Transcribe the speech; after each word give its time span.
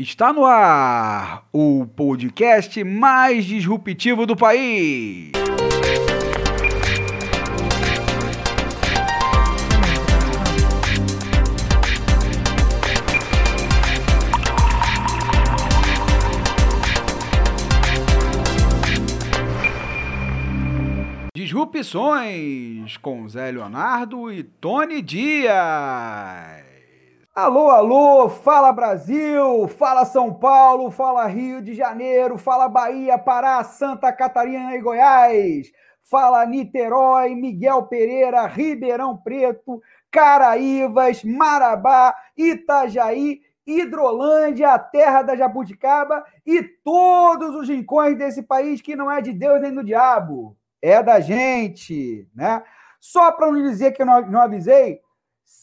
Está 0.00 0.32
no 0.32 0.46
ar 0.46 1.46
o 1.52 1.86
podcast 1.86 2.82
mais 2.82 3.44
disruptivo 3.44 4.24
do 4.24 4.34
país. 4.34 5.30
Disrupções 21.34 22.96
com 22.96 23.28
Zé 23.28 23.50
Leonardo 23.50 24.32
e 24.32 24.44
Tony 24.44 25.02
Dias. 25.02 26.69
Alô, 27.32 27.70
alô, 27.70 28.28
fala 28.28 28.72
Brasil, 28.72 29.68
fala 29.68 30.04
São 30.04 30.34
Paulo, 30.34 30.90
fala 30.90 31.28
Rio 31.28 31.62
de 31.62 31.74
Janeiro, 31.74 32.36
fala 32.36 32.68
Bahia, 32.68 33.16
Pará, 33.16 33.62
Santa 33.62 34.12
Catarina 34.12 34.74
e 34.74 34.80
Goiás, 34.80 35.70
fala 36.02 36.44
Niterói, 36.44 37.36
Miguel 37.36 37.84
Pereira, 37.84 38.44
Ribeirão 38.48 39.16
Preto, 39.16 39.80
Caraívas, 40.10 41.22
Marabá, 41.22 42.12
Itajaí, 42.36 43.40
Hidrolândia, 43.64 44.70
a 44.74 44.78
terra 44.80 45.22
da 45.22 45.36
jabuticaba 45.36 46.24
e 46.44 46.64
todos 46.64 47.54
os 47.54 47.68
rincões 47.68 48.18
desse 48.18 48.42
país 48.42 48.80
que 48.80 48.96
não 48.96 49.08
é 49.08 49.20
de 49.22 49.32
Deus 49.32 49.60
nem 49.60 49.72
do 49.72 49.84
diabo, 49.84 50.56
é 50.82 51.00
da 51.00 51.20
gente, 51.20 52.26
né? 52.34 52.60
Só 52.98 53.30
para 53.30 53.46
não 53.52 53.62
dizer 53.62 53.92
que 53.92 54.02
eu 54.02 54.06
não, 54.06 54.20
não 54.22 54.40
avisei, 54.40 55.00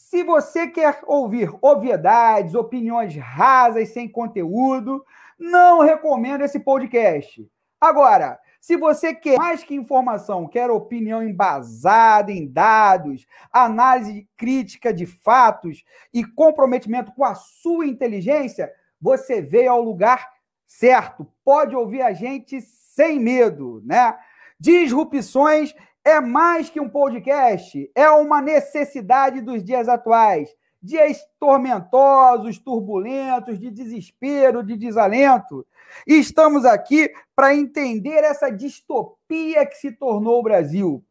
se 0.08 0.22
você 0.22 0.66
quer 0.66 1.00
ouvir 1.06 1.50
obviedades, 1.60 2.54
opiniões 2.54 3.14
rasas, 3.14 3.90
sem 3.90 4.08
conteúdo, 4.08 5.04
não 5.38 5.80
recomendo 5.80 6.42
esse 6.42 6.58
podcast. 6.58 7.46
Agora, 7.78 8.40
se 8.58 8.74
você 8.78 9.12
quer 9.14 9.36
mais 9.36 9.62
que 9.62 9.74
informação, 9.74 10.48
quer 10.48 10.70
opinião 10.70 11.22
embasada 11.22 12.32
em 12.32 12.46
dados, 12.46 13.26
análise 13.52 14.26
crítica 14.34 14.94
de 14.94 15.04
fatos 15.04 15.84
e 16.10 16.24
comprometimento 16.24 17.12
com 17.12 17.26
a 17.26 17.34
sua 17.34 17.86
inteligência, 17.86 18.72
você 18.98 19.42
veio 19.42 19.72
ao 19.72 19.82
lugar 19.82 20.26
certo. 20.66 21.30
Pode 21.44 21.76
ouvir 21.76 22.00
a 22.00 22.14
gente 22.14 22.62
sem 22.62 23.20
medo, 23.20 23.82
né? 23.84 24.16
Disrupções 24.58 25.74
é 26.08 26.20
mais 26.20 26.70
que 26.70 26.80
um 26.80 26.88
podcast, 26.88 27.90
é 27.94 28.08
uma 28.10 28.40
necessidade 28.40 29.40
dos 29.40 29.62
dias 29.62 29.88
atuais. 29.88 30.48
Dias 30.80 31.18
tormentosos, 31.40 32.58
turbulentos, 32.58 33.58
de 33.58 33.70
desespero, 33.70 34.62
de 34.62 34.76
desalento. 34.76 35.66
E 36.06 36.14
estamos 36.14 36.64
aqui 36.64 37.10
para 37.34 37.54
entender 37.54 38.22
essa 38.22 38.48
distopia 38.48 39.66
que 39.66 39.74
se 39.74 39.90
tornou 39.90 40.38
o 40.38 40.42
Brasil. 40.42 41.04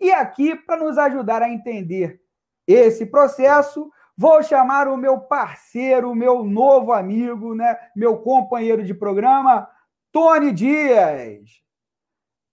E 0.00 0.10
aqui, 0.10 0.56
para 0.56 0.82
nos 0.82 0.96
ajudar 0.96 1.42
a 1.42 1.50
entender 1.50 2.20
esse 2.66 3.04
processo, 3.04 3.90
vou 4.16 4.42
chamar 4.42 4.88
o 4.88 4.96
meu 4.96 5.20
parceiro, 5.20 6.14
meu 6.14 6.42
novo 6.42 6.92
amigo, 6.92 7.54
né, 7.54 7.76
meu 7.94 8.16
companheiro 8.16 8.82
de 8.82 8.94
programa, 8.94 9.68
Tony 10.10 10.52
Dias. 10.52 11.62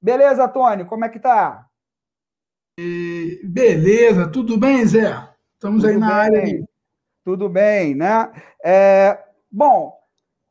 Beleza, 0.02 0.48
Tony? 0.48 0.86
Como 0.86 1.06
é 1.06 1.10
que 1.10 1.20
tá? 1.20 1.69
Beleza, 3.44 4.28
tudo 4.28 4.58
bem, 4.58 4.86
Zé? 4.86 5.14
Estamos 5.54 5.82
tudo 5.82 5.90
aí 5.90 5.98
na 5.98 6.08
bem, 6.08 6.16
área. 6.16 6.40
Aí. 6.42 6.66
Tudo 7.24 7.50
bem, 7.50 7.96
né? 7.96 8.32
É, 8.64 9.20
bom, 9.52 9.94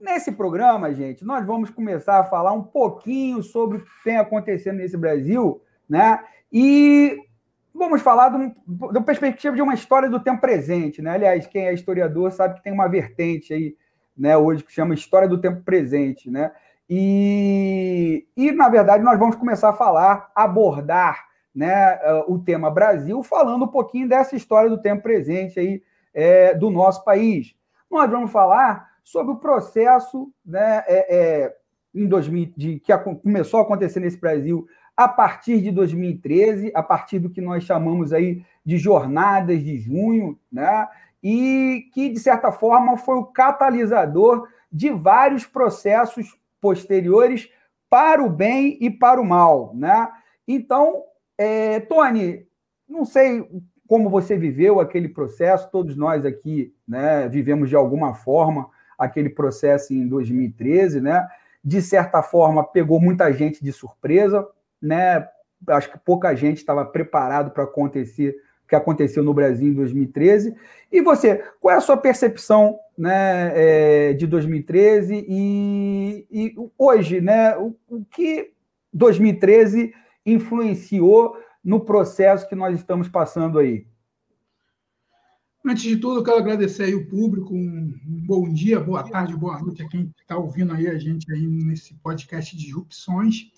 nesse 0.01 0.33
programa, 0.33 0.93
gente, 0.95 1.25
nós 1.25 1.47
vamos 1.47 1.71
começar 1.71 2.21
a 2.21 2.25
falar 2.25 2.53
um 2.53 2.63
pouquinho 2.63 3.43
sobre 3.43 3.79
o 3.79 3.81
que 3.81 3.91
tem 4.05 4.17
acontecendo 4.17 4.77
nesse 4.77 4.97
Brasil, 4.97 5.63
né? 5.89 6.23
E 6.53 7.17
vamos 7.75 8.03
falar 8.03 8.31
da 8.93 9.01
perspectiva 9.01 9.55
de 9.55 9.63
uma 9.63 9.75
história 9.75 10.09
do 10.09 10.21
tempo 10.21 10.41
presente, 10.41 11.01
né? 11.01 11.11
Aliás, 11.13 11.47
quem 11.47 11.67
é 11.67 11.75
historiador 11.75 12.31
sabe 12.33 12.57
que 12.57 12.63
tem 12.63 12.73
uma 12.73 12.89
vertente 12.89 13.53
aí, 13.53 13.77
né, 14.17 14.37
hoje 14.37 14.65
que 14.65 14.73
chama 14.73 14.95
História 14.95 15.29
do 15.29 15.41
Tempo 15.41 15.63
Presente, 15.63 16.29
né? 16.29 16.51
E, 16.91 18.27
e 18.37 18.51
na 18.51 18.69
verdade, 18.69 19.05
nós 19.05 19.19
vamos 19.19 19.37
começar 19.37 19.71
a 19.71 19.75
falar, 19.75 20.31
abordar 20.35 21.29
né, 21.59 21.99
é, 22.01 22.25
o 22.29 22.39
tema 22.39 22.71
Brasil, 22.71 23.21
falando 23.25 23.65
um 23.65 23.69
pouquinho 23.69 24.09
dessa 24.09 24.37
história 24.37 24.71
do 24.71 24.81
tempo 24.81 25.03
presente 25.03 25.59
aí 25.59 25.83
é, 26.15 26.55
do 26.55 26.71
nosso 26.71 27.03
país. 27.03 27.53
Nós 27.91 28.09
vamos 28.09 28.31
falar 28.31 28.89
sobre 29.03 29.33
o 29.33 29.39
processo 29.39 30.33
né, 30.47 30.85
é, 30.87 31.17
é, 31.17 31.57
em 31.93 32.07
2000, 32.07 32.53
de, 32.57 32.79
que 32.79 32.93
a, 32.93 32.99
começou 32.99 33.59
a 33.59 33.65
acontecer 33.65 33.99
nesse 33.99 34.21
Brasil 34.21 34.69
a 34.97 35.09
partir 35.09 35.61
de 35.61 35.73
2013, 35.73 36.71
a 36.77 36.83
partir 36.83 37.19
do 37.19 37.29
que 37.29 37.41
nós 37.41 37.65
chamamos 37.65 38.13
aí 38.13 38.45
de 38.65 38.79
jornadas 38.79 39.61
de 39.61 39.79
junho, 39.79 40.39
né, 40.53 40.87
e 41.21 41.89
que, 41.93 42.09
de 42.09 42.21
certa 42.21 42.53
forma, 42.53 42.97
foi 42.97 43.17
o 43.17 43.27
catalisador 43.27 44.47
de 44.71 44.91
vários 44.91 45.45
processos 45.45 46.39
posteriores 46.61 47.51
para 47.91 48.23
o 48.23 48.31
bem 48.31 48.79
e 48.81 48.89
para 48.89 49.21
o 49.21 49.25
mal. 49.25 49.73
Né? 49.75 50.09
Então, 50.47 51.03
é, 51.39 51.79
Tony, 51.81 52.45
não 52.89 53.05
sei 53.05 53.49
como 53.87 54.11
você 54.11 54.37
viveu 54.37 54.81
aquele 54.81 55.09
processo, 55.09 55.71
todos 55.71 55.97
nós 55.97 56.27
aqui 56.27 56.75
né, 56.87 57.27
vivemos 57.29 57.71
de 57.71 57.77
alguma 57.77 58.13
forma 58.13 58.69
aquele 58.99 59.31
processo 59.31 59.95
em 59.95 60.07
2013, 60.07 61.01
né? 61.01 61.27
De 61.65 61.81
certa 61.81 62.23
forma, 62.23 62.65
pegou 62.65 63.01
muita 63.01 63.33
gente 63.33 63.63
de 63.63 63.73
surpresa, 63.73 64.47
né? 64.83 65.27
Acho 65.69 65.93
que 65.93 65.99
pouca 65.99 66.35
gente 66.35 66.59
estava 66.59 66.85
preparado 66.85 67.53
para 67.53 67.65
acontecer 67.65 68.37
o 68.65 68.69
que 68.69 68.75
aconteceu 68.75 69.23
no 69.23 69.33
Brasil 69.33 69.69
em 69.69 69.75
2013. 69.75 70.55
E 70.91 71.01
você, 71.01 71.43
qual 71.61 71.75
é 71.75 71.79
a 71.79 71.81
sua 71.81 71.97
percepção 71.97 72.79
né, 72.97 73.53
é, 73.55 74.13
de 74.13 74.27
2013 74.27 75.25
e, 75.29 76.27
e 76.31 76.55
hoje, 76.77 77.21
né? 77.21 77.57
O, 77.57 77.75
o 77.89 78.05
que 78.05 78.53
2013 78.93 79.95
influenciou 80.25 81.37
no 81.65 81.81
processo 81.81 82.49
que 82.49 82.55
nós 82.55 82.79
estamos 82.79 83.09
passando 83.09 83.59
aí? 83.59 83.87
Antes 85.67 85.83
de 85.83 85.97
tudo, 85.97 86.21
eu 86.21 86.25
quero 86.25 86.39
agradecer 86.39 86.85
aí 86.85 86.95
o 86.95 87.07
público. 87.09 87.53
Um 87.55 87.93
bom 88.27 88.49
dia, 88.49 88.81
boa 88.81 89.03
tarde, 89.03 89.37
boa 89.37 89.61
noite 89.61 89.83
a 89.83 89.89
quem 89.89 90.13
está 90.19 90.39
ouvindo 90.39 90.73
aí 90.73 90.87
a 90.87 90.99
gente 90.99 91.31
aí 91.33 91.47
nesse 91.47 91.95
podcast 91.95 92.57
de 92.57 92.65
disrupções. 92.65 93.51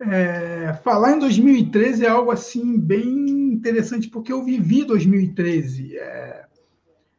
É, 0.00 0.74
falar 0.82 1.12
em 1.12 1.20
2013 1.20 2.04
é 2.04 2.08
algo 2.08 2.32
assim 2.32 2.76
bem 2.76 3.52
interessante 3.52 4.08
porque 4.08 4.32
eu 4.32 4.42
vivi 4.42 4.84
2013. 4.84 5.96
É, 5.96 6.46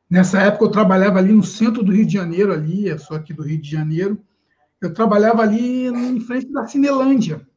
nessa 0.09 0.41
época 0.41 0.65
eu 0.65 0.71
trabalhava 0.71 1.19
ali 1.19 1.31
no 1.31 1.43
centro 1.43 1.81
do 1.81 1.93
Rio 1.93 2.05
de 2.05 2.13
Janeiro, 2.13 2.51
ali, 2.51 2.87
eu 2.87 2.99
sou 2.99 3.15
aqui 3.15 3.31
do 3.31 3.43
Rio 3.43 3.61
de 3.61 3.69
Janeiro. 3.69 4.19
Eu 4.81 4.93
trabalhava 4.93 5.43
ali 5.43 5.87
em 5.87 6.19
frente 6.19 6.51
da 6.51 6.67
Cinelândia, 6.67 7.47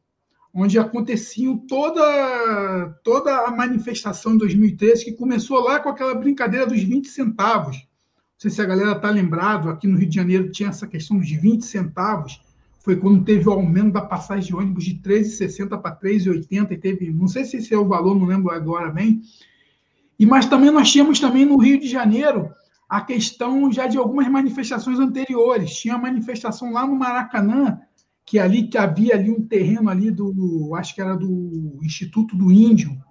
onde 0.59 0.79
aconteciam 0.79 1.55
toda, 1.55 2.99
toda 3.03 3.45
a 3.45 3.51
manifestação 3.51 4.33
em 4.33 4.37
2013, 4.39 5.05
que 5.05 5.11
começou 5.11 5.59
lá 5.59 5.79
com 5.79 5.89
aquela 5.89 6.15
brincadeira 6.15 6.65
dos 6.65 6.81
20 6.81 7.07
centavos. 7.07 7.77
Não 7.77 8.39
sei 8.39 8.49
se 8.49 8.59
a 8.59 8.65
galera 8.65 8.93
está 8.93 9.11
lembrado, 9.11 9.69
aqui 9.69 9.87
no 9.87 9.95
Rio 9.95 10.09
de 10.09 10.15
Janeiro 10.15 10.51
tinha 10.51 10.69
essa 10.69 10.87
questão 10.87 11.19
dos 11.19 11.29
20 11.29 11.63
centavos, 11.63 12.41
foi 12.79 12.95
quando 12.95 13.23
teve 13.23 13.47
o 13.47 13.51
aumento 13.51 13.91
da 13.91 14.01
passagem 14.01 14.47
de 14.47 14.55
ônibus 14.55 14.85
de 14.85 14.95
13,60 14.95 15.79
para 15.79 15.95
3,80 15.95 16.71
e 16.71 16.77
teve, 16.77 17.11
não 17.11 17.27
sei 17.27 17.45
se 17.45 17.57
esse 17.57 17.71
é 17.71 17.77
o 17.77 17.87
valor, 17.87 18.17
não 18.17 18.25
lembro 18.25 18.51
agora 18.51 18.89
bem. 18.89 19.21
E 20.17 20.25
mas 20.25 20.47
também 20.47 20.71
nós 20.71 20.91
tínhamos 20.91 21.19
também 21.19 21.45
no 21.45 21.57
Rio 21.57 21.79
de 21.79 21.87
Janeiro 21.87 22.49
a 22.89 23.01
questão 23.01 23.71
já 23.71 23.85
de 23.85 23.97
algumas 23.97 24.27
manifestações 24.27 24.97
anteriores. 24.97 25.75
Tinha 25.75 25.95
a 25.95 25.99
manifestação 25.99 26.71
lá 26.71 26.87
no 26.87 26.95
Maracanã 26.95 27.79
que 28.27 28.37
ali 28.37 28.67
que 28.67 28.77
havia 28.77 29.15
ali 29.15 29.31
um 29.31 29.41
terreno 29.41 29.89
ali 29.89 30.11
do, 30.11 30.75
acho 30.75 30.93
que 30.93 30.99
era 30.99 31.15
do 31.15 31.79
Instituto 31.81 32.35
do 32.35 32.51
Índio, 32.51 33.01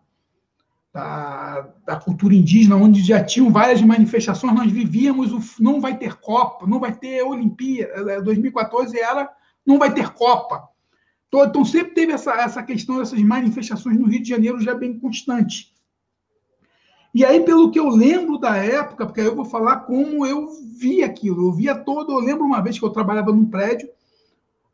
da, 0.92 1.72
da 1.86 1.96
cultura 1.96 2.34
indígena, 2.34 2.76
onde 2.76 3.02
já 3.02 3.24
tinham 3.24 3.50
várias 3.50 3.80
manifestações, 3.80 4.54
nós 4.54 4.70
vivíamos 4.70 5.32
o 5.32 5.40
não 5.62 5.80
vai 5.80 5.96
ter 5.96 6.16
Copa, 6.16 6.66
não 6.66 6.78
vai 6.78 6.94
ter 6.94 7.22
Olimpíada, 7.22 8.20
2014 8.20 8.94
é, 8.94 9.02
era 9.02 9.30
não 9.66 9.78
vai 9.78 9.92
ter 9.92 10.10
Copa. 10.10 10.68
Então, 11.28 11.44
então 11.46 11.64
sempre 11.64 11.94
teve 11.94 12.12
essa, 12.12 12.32
essa 12.34 12.62
questão 12.62 12.98
dessas 12.98 13.20
manifestações 13.22 13.98
no 13.98 14.06
Rio 14.06 14.22
de 14.22 14.28
Janeiro 14.28 14.60
já 14.60 14.74
bem 14.74 14.98
constante. 14.98 15.74
E 17.14 17.24
aí, 17.24 17.40
pelo 17.40 17.70
que 17.70 17.78
eu 17.78 17.88
lembro 17.88 18.36
da 18.36 18.54
época, 18.56 19.06
porque 19.06 19.22
aí 19.22 19.26
eu 19.26 19.34
vou 19.34 19.46
falar 19.46 19.80
como 19.80 20.26
eu 20.26 20.50
vi 20.78 21.02
aquilo, 21.02 21.48
eu 21.48 21.52
via 21.52 21.74
todo, 21.74 22.12
eu 22.12 22.18
lembro 22.18 22.44
uma 22.44 22.60
vez 22.60 22.78
que 22.78 22.84
eu 22.84 22.90
trabalhava 22.90 23.32
num 23.32 23.46
prédio, 23.46 23.88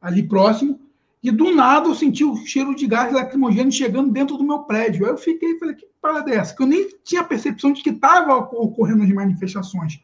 ali 0.02 0.24
próximo, 0.24 0.80
e 1.22 1.30
do 1.30 1.54
nada 1.54 1.88
eu 1.88 1.94
senti 1.94 2.24
o 2.24 2.34
cheiro 2.44 2.74
de 2.74 2.84
gás 2.86 3.12
lacrimogêneo 3.12 3.70
chegando 3.70 4.10
dentro 4.10 4.36
do 4.36 4.42
meu 4.42 4.60
prédio. 4.60 5.04
Aí 5.04 5.12
eu 5.12 5.16
fiquei, 5.16 5.56
falei, 5.56 5.76
que 5.76 5.86
parada 6.00 6.28
é 6.32 6.36
essa? 6.36 6.54
Que 6.54 6.64
eu 6.64 6.66
nem 6.66 6.88
tinha 7.04 7.22
percepção 7.22 7.72
de 7.72 7.80
que 7.80 7.90
estava 7.90 8.36
ocorrendo 8.36 9.04
as 9.04 9.10
manifestações. 9.10 10.00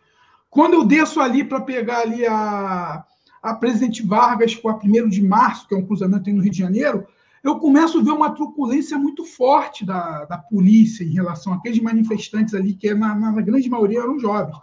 Quando 0.48 0.74
eu 0.74 0.84
desço 0.84 1.20
ali 1.20 1.42
para 1.42 1.60
pegar 1.60 2.02
ali 2.02 2.24
a, 2.24 3.04
a 3.42 3.54
Presidente 3.54 4.06
Vargas 4.06 4.54
com 4.54 4.68
a 4.68 4.76
1 4.76 5.08
de 5.08 5.20
março, 5.20 5.66
que 5.66 5.74
é 5.74 5.78
um 5.78 5.84
cruzamento 5.84 6.30
no 6.30 6.40
Rio 6.40 6.52
de 6.52 6.58
Janeiro, 6.58 7.04
eu 7.42 7.58
começo 7.58 7.98
a 7.98 8.02
ver 8.02 8.12
uma 8.12 8.30
truculência 8.30 8.96
muito 8.96 9.24
forte 9.24 9.84
da, 9.84 10.24
da 10.24 10.38
polícia 10.38 11.02
em 11.02 11.12
relação 11.12 11.52
àqueles 11.52 11.80
manifestantes 11.80 12.54
ali, 12.54 12.74
que 12.74 12.94
na, 12.94 13.14
na 13.14 13.32
grande 13.42 13.68
maioria 13.68 14.00
eram 14.00 14.18
jovens. 14.20 14.56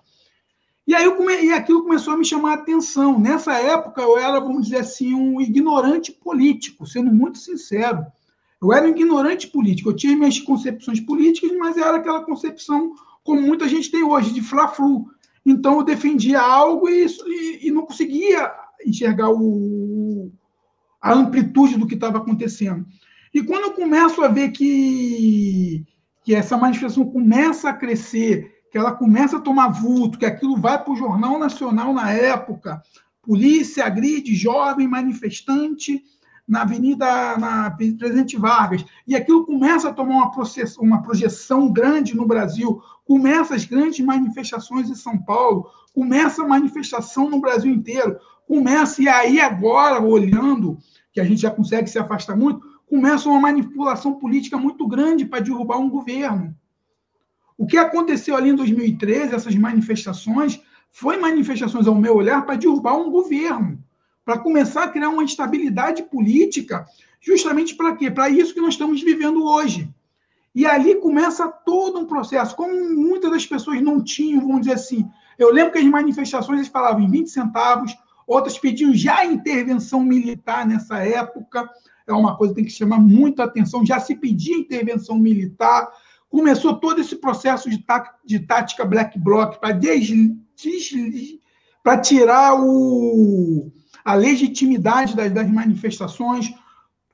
E 0.87 0.93
aí 0.93 1.09
come... 1.15 1.33
e 1.41 1.51
aquilo 1.51 1.83
começou 1.83 2.13
a 2.13 2.17
me 2.17 2.25
chamar 2.25 2.51
a 2.51 2.55
atenção. 2.55 3.19
Nessa 3.19 3.53
época 3.53 4.01
eu 4.01 4.17
era, 4.17 4.39
vamos 4.39 4.65
dizer 4.65 4.79
assim, 4.79 5.13
um 5.13 5.41
ignorante 5.41 6.11
político, 6.11 6.85
sendo 6.85 7.11
muito 7.11 7.37
sincero. 7.37 8.05
Eu 8.61 8.71
era 8.71 8.85
um 8.85 8.91
ignorante 8.91 9.47
político. 9.47 9.89
Eu 9.89 9.95
tinha 9.95 10.15
minhas 10.15 10.39
concepções 10.39 10.99
políticas, 10.99 11.51
mas 11.57 11.77
era 11.77 11.97
aquela 11.97 12.23
concepção 12.23 12.93
como 13.23 13.41
muita 13.41 13.67
gente 13.67 13.89
tem 13.89 14.03
hoje, 14.03 14.33
de 14.33 14.41
fla-flu. 14.41 15.07
Então 15.45 15.79
eu 15.79 15.83
defendia 15.83 16.39
algo 16.39 16.87
e, 16.87 17.05
e, 17.05 17.67
e 17.67 17.71
não 17.71 17.85
conseguia 17.85 18.51
enxergar 18.85 19.31
o, 19.31 20.31
a 21.01 21.13
amplitude 21.13 21.77
do 21.77 21.87
que 21.87 21.95
estava 21.95 22.19
acontecendo. 22.19 22.85
E 23.33 23.43
quando 23.43 23.63
eu 23.63 23.73
começo 23.73 24.23
a 24.23 24.27
ver 24.27 24.49
que, 24.51 25.83
que 26.23 26.33
essa 26.33 26.57
manifestação 26.57 27.05
começa 27.05 27.69
a 27.69 27.73
crescer 27.73 28.55
que 28.75 28.80
ela 28.80 28.92
começa 28.92 29.38
a 29.38 29.39
tomar 29.39 29.69
vulto, 29.69 30.19
que 30.19 30.25
aquilo 30.25 30.57
vai 30.57 30.77
para 30.77 30.92
o 30.92 30.98
Jornal 30.98 31.39
Nacional 31.39 31.94
na 31.94 32.12
época. 32.12 32.83
Polícia 33.22 33.86
agride 33.86 34.36
jovem 34.36 34.86
manifestante 34.86 36.04
na 36.45 36.63
Avenida 36.63 37.38
na 37.38 37.72
Presidente 37.72 38.36
Vargas. 38.36 38.83
E 39.07 39.16
aquilo 39.16 39.45
começa 39.45 39.88
a 39.88 39.94
tomar 39.94 40.16
uma, 40.16 40.31
process, 40.31 40.77
uma 40.77 41.01
projeção 41.01 41.72
grande 41.72 42.18
no 42.18 42.27
Brasil. 42.27 42.81
Começa 43.06 43.56
as 43.56 43.63
grandes 43.63 44.06
manifestações 44.06 44.89
em 44.89 44.95
São 44.95 45.18
Paulo, 45.19 45.69
começa 45.94 46.44
a 46.44 46.48
manifestação 46.48 47.30
no 47.30 47.39
Brasil 47.39 47.71
inteiro. 47.71 48.19
Começa, 48.45 49.01
e 49.01 49.07
aí 49.07 49.39
agora, 49.39 50.01
olhando, 50.01 50.78
que 51.13 51.21
a 51.21 51.24
gente 51.24 51.39
já 51.39 51.50
consegue 51.50 51.89
se 51.89 51.98
afastar 51.98 52.36
muito, 52.36 52.60
começa 52.86 53.30
uma 53.30 53.39
manipulação 53.39 54.16
política 54.16 54.57
muito 54.57 54.86
grande 54.86 55.24
para 55.24 55.39
derrubar 55.39 55.78
um 55.78 55.89
governo. 55.89 56.54
O 57.57 57.66
que 57.66 57.78
aconteceu 57.78 58.36
ali 58.36 58.50
em 58.50 58.56
2013, 58.56 59.34
essas 59.34 59.56
manifestações, 59.56 60.62
foi 60.92 61.18
manifestações, 61.18 61.88
ao 61.88 61.96
meu 61.96 62.16
olhar, 62.16 62.46
para 62.46 62.56
derrubar 62.56 62.96
um 62.96 63.10
governo, 63.10 63.84
para 64.24 64.40
começar 64.40 64.84
a 64.84 64.88
criar 64.88 65.10
uma 65.10 65.24
instabilidade 65.24 66.04
política, 66.04 66.86
justamente 67.22 67.75
para 67.75 67.96
quê? 67.96 68.10
Para 68.10 68.30
isso 68.30 68.54
que 68.54 68.62
nós 68.62 68.74
estamos 68.74 69.02
vivendo 69.02 69.44
hoje. 69.44 69.90
E 70.54 70.66
ali 70.66 70.96
começa 70.96 71.48
todo 71.48 72.00
um 72.00 72.06
processo. 72.06 72.56
Como 72.56 72.74
muitas 72.96 73.30
das 73.30 73.46
pessoas 73.46 73.81
não 73.81 74.02
tinham, 74.02 74.42
vamos 74.42 74.62
dizer 74.62 74.74
assim, 74.74 75.06
eu 75.38 75.52
lembro 75.52 75.74
que 75.74 75.80
as 75.80 75.86
manifestações 75.86 76.60
eles 76.60 76.72
falavam 76.72 77.02
em 77.02 77.10
20 77.10 77.30
centavos, 77.30 77.94
outras 78.25 78.57
pediam 78.57 78.94
já 78.94 79.25
intervenção 79.25 80.02
militar 80.02 80.66
nessa 80.66 81.00
época. 81.00 81.69
É 82.07 82.13
uma 82.13 82.38
coisa 82.38 82.54
que 82.54 82.62
tem 82.62 82.66
que 82.66 82.72
chamar 82.72 83.00
muita 83.00 83.44
atenção. 83.44 83.86
Já 83.86 84.00
se 84.00 84.16
pedia 84.16 84.57
intervenção 84.57 85.19
militar 85.19 85.92
começou 86.35 86.75
todo 86.75 86.99
esse 86.99 87.15
processo 87.15 87.69
de, 87.69 87.77
tá, 87.77 88.13
de 88.25 88.41
tática 88.41 88.83
black 88.83 89.17
bloc 89.17 89.57
para 89.57 89.79
para 91.81 92.01
tirar 92.01 92.59
o, 92.59 93.71
a 94.03 94.15
legitimidade 94.15 95.15
das, 95.15 95.31
das 95.31 95.49
manifestações. 95.49 96.53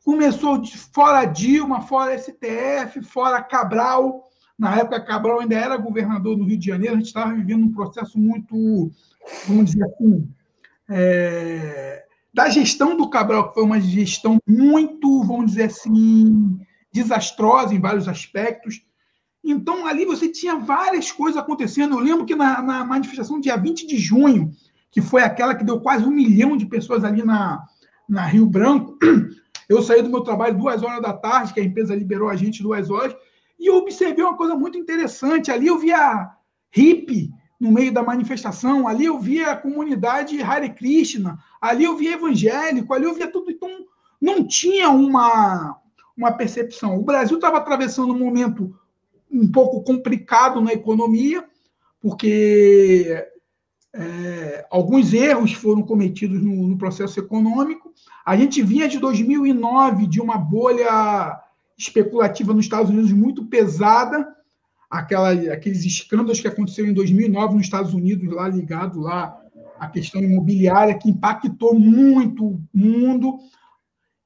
Começou 0.04 0.58
de, 0.58 0.76
fora 0.76 1.26
Dilma, 1.26 1.82
fora 1.82 2.18
STF, 2.18 3.04
fora 3.04 3.44
Cabral. 3.44 4.28
Na 4.58 4.78
época, 4.78 5.06
Cabral 5.06 5.42
ainda 5.42 5.54
era 5.54 5.78
governador 5.78 6.36
do 6.36 6.44
Rio 6.44 6.58
de 6.58 6.66
Janeiro. 6.66 6.96
A 6.96 6.98
gente 6.98 7.06
estava 7.06 7.32
vivendo 7.32 7.66
um 7.66 7.72
processo 7.72 8.18
muito, 8.18 8.92
vamos 9.48 9.66
dizer 9.66 9.84
assim, 9.84 10.28
é, 10.90 12.06
da 12.34 12.50
gestão 12.50 12.98
do 12.98 13.08
Cabral, 13.08 13.50
que 13.50 13.54
foi 13.54 13.64
uma 13.64 13.80
gestão 13.80 14.40
muito, 14.48 15.24
vamos 15.26 15.52
dizer 15.52 15.66
assim, 15.66 16.60
desastrosa 16.92 17.76
em 17.76 17.80
vários 17.80 18.08
aspectos. 18.08 18.82
Então, 19.44 19.86
ali 19.86 20.06
você 20.06 20.28
tinha 20.28 20.56
várias 20.56 21.12
coisas 21.12 21.42
acontecendo. 21.42 21.96
Eu 21.96 22.00
lembro 22.00 22.26
que 22.26 22.36
na, 22.36 22.62
na 22.62 22.86
manifestação 22.86 23.40
dia 23.40 23.58
20 23.58 23.88
de 23.88 23.98
junho, 23.98 24.52
que 24.92 25.02
foi 25.02 25.24
aquela 25.24 25.56
que 25.56 25.64
deu 25.64 25.80
quase 25.80 26.06
um 26.06 26.12
milhão 26.12 26.56
de 26.56 26.66
pessoas 26.66 27.04
ali 27.04 27.24
na, 27.24 27.64
na 28.08 28.26
Rio 28.26 28.46
Branco, 28.46 28.98
eu 29.68 29.82
saí 29.82 30.02
do 30.02 30.10
meu 30.10 30.22
trabalho 30.22 30.58
duas 30.58 30.84
horas 30.84 31.02
da 31.02 31.14
tarde, 31.14 31.54
que 31.54 31.60
a 31.60 31.64
empresa 31.64 31.96
liberou 31.96 32.30
a 32.30 32.36
gente 32.36 32.62
duas 32.62 32.90
horas, 32.90 33.16
e 33.60 33.68
eu 33.68 33.78
observei 33.78 34.24
uma 34.24 34.38
coisa 34.38 34.56
muito 34.56 34.78
interessante. 34.78 35.52
Ali 35.52 35.68
eu 35.68 35.80
via 35.80 36.30
hippie 36.72 37.32
no 37.60 37.72
meio 37.72 37.94
da 37.94 38.04
manifestação, 38.04 38.88
ali 38.88 39.06
eu 39.06 39.20
via 39.20 39.52
a 39.52 39.58
comunidade 39.58 40.42
Hare 40.42 40.70
Krishna, 40.70 41.38
ali 41.62 41.84
eu 41.84 41.96
via 41.96 42.14
evangélico, 42.14 42.94
ali 42.94 43.06
eu 43.06 43.14
via 43.14 43.32
tudo. 43.32 43.52
Então, 43.52 43.70
não 44.20 44.46
tinha 44.46 44.90
uma, 44.90 45.80
uma 46.18 46.32
percepção. 46.32 46.98
O 46.98 47.04
Brasil 47.04 47.38
estava 47.38 47.58
atravessando 47.58 48.14
um 48.14 48.20
momento 48.20 48.76
um 49.32 49.50
pouco 49.50 49.82
complicado 49.82 50.60
na 50.62 50.74
economia, 50.74 51.44
porque 52.02 53.26
é, 53.94 54.66
alguns 54.70 55.14
erros 55.14 55.54
foram 55.54 55.82
cometidos 55.82 56.42
no, 56.42 56.68
no, 56.68 56.78
processo 56.78 57.20
econômico. 57.20 57.94
A 58.26 58.36
gente 58.36 58.62
vinha 58.62 58.88
de 58.88 59.00
2009 59.00 60.08
de 60.08 60.22
uma 60.22 60.38
bolha 60.38 61.40
especulativa 61.78 62.54
nos 62.54 62.66
Estados 62.66 62.90
Unidos 62.90 63.12
muito 63.12 63.46
pesada, 63.46 64.28
aquela, 64.90 65.32
aqueles 65.32 65.84
escândalos 65.86 66.40
que 66.40 66.48
aconteceram 66.48 66.90
em 66.90 66.94
2009 66.94 67.56
nos 67.56 67.64
Estados 67.64 67.94
Unidos, 67.94 68.32
lá 68.32 68.48
ligado 68.48 69.00
lá 69.00 69.38
à 69.80 69.88
questão 69.88 70.22
imobiliária, 70.22 70.98
que 70.98 71.10
impactou 71.10 71.78
muito 71.78 72.46
o 72.46 72.64
mundo. 72.74 73.40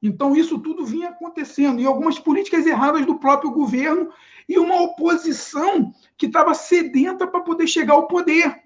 Então, 0.08 0.36
isso 0.36 0.60
tudo 0.60 0.86
vinha 0.86 1.10
acontecendo. 1.10 1.82
E 1.82 1.86
algumas 1.86 2.20
políticas 2.20 2.66
erradas 2.66 3.06
do 3.06 3.16
próprio 3.16 3.52
governo 3.52 4.10
e 4.48 4.60
uma 4.60 4.82
oposição 4.82 5.92
que 6.18 6.28
estava 6.28 6.54
sedenta 6.54 7.26
para 7.26 7.42
poder 7.42 7.68
chegar 7.68 7.94
ao 7.94 8.08
poder. 8.08 8.64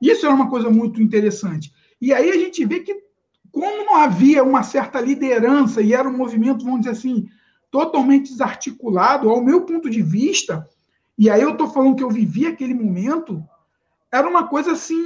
Isso 0.00 0.26
era 0.26 0.34
uma 0.34 0.48
coisa 0.48 0.70
muito 0.70 1.02
interessante. 1.02 1.72
E 2.00 2.12
aí 2.12 2.30
a 2.30 2.36
gente 2.36 2.64
vê 2.64 2.80
que, 2.80 3.02
como 3.50 3.84
não 3.84 3.96
havia 3.96 4.44
uma 4.44 4.62
certa 4.62 5.00
liderança 5.00 5.82
e 5.82 5.92
era 5.92 6.08
um 6.08 6.16
movimento, 6.16 6.64
vamos 6.64 6.80
dizer 6.80 6.92
assim, 6.92 7.28
totalmente 7.70 8.30
desarticulado, 8.30 9.28
ao 9.28 9.42
meu 9.42 9.62
ponto 9.62 9.90
de 9.90 10.02
vista, 10.02 10.68
e 11.18 11.28
aí 11.28 11.42
eu 11.42 11.50
estou 11.50 11.68
falando 11.68 11.96
que 11.96 12.04
eu 12.04 12.10
vivi 12.10 12.46
aquele 12.46 12.74
momento, 12.74 13.42
era 14.10 14.28
uma 14.28 14.46
coisa 14.46 14.72
assim 14.72 14.96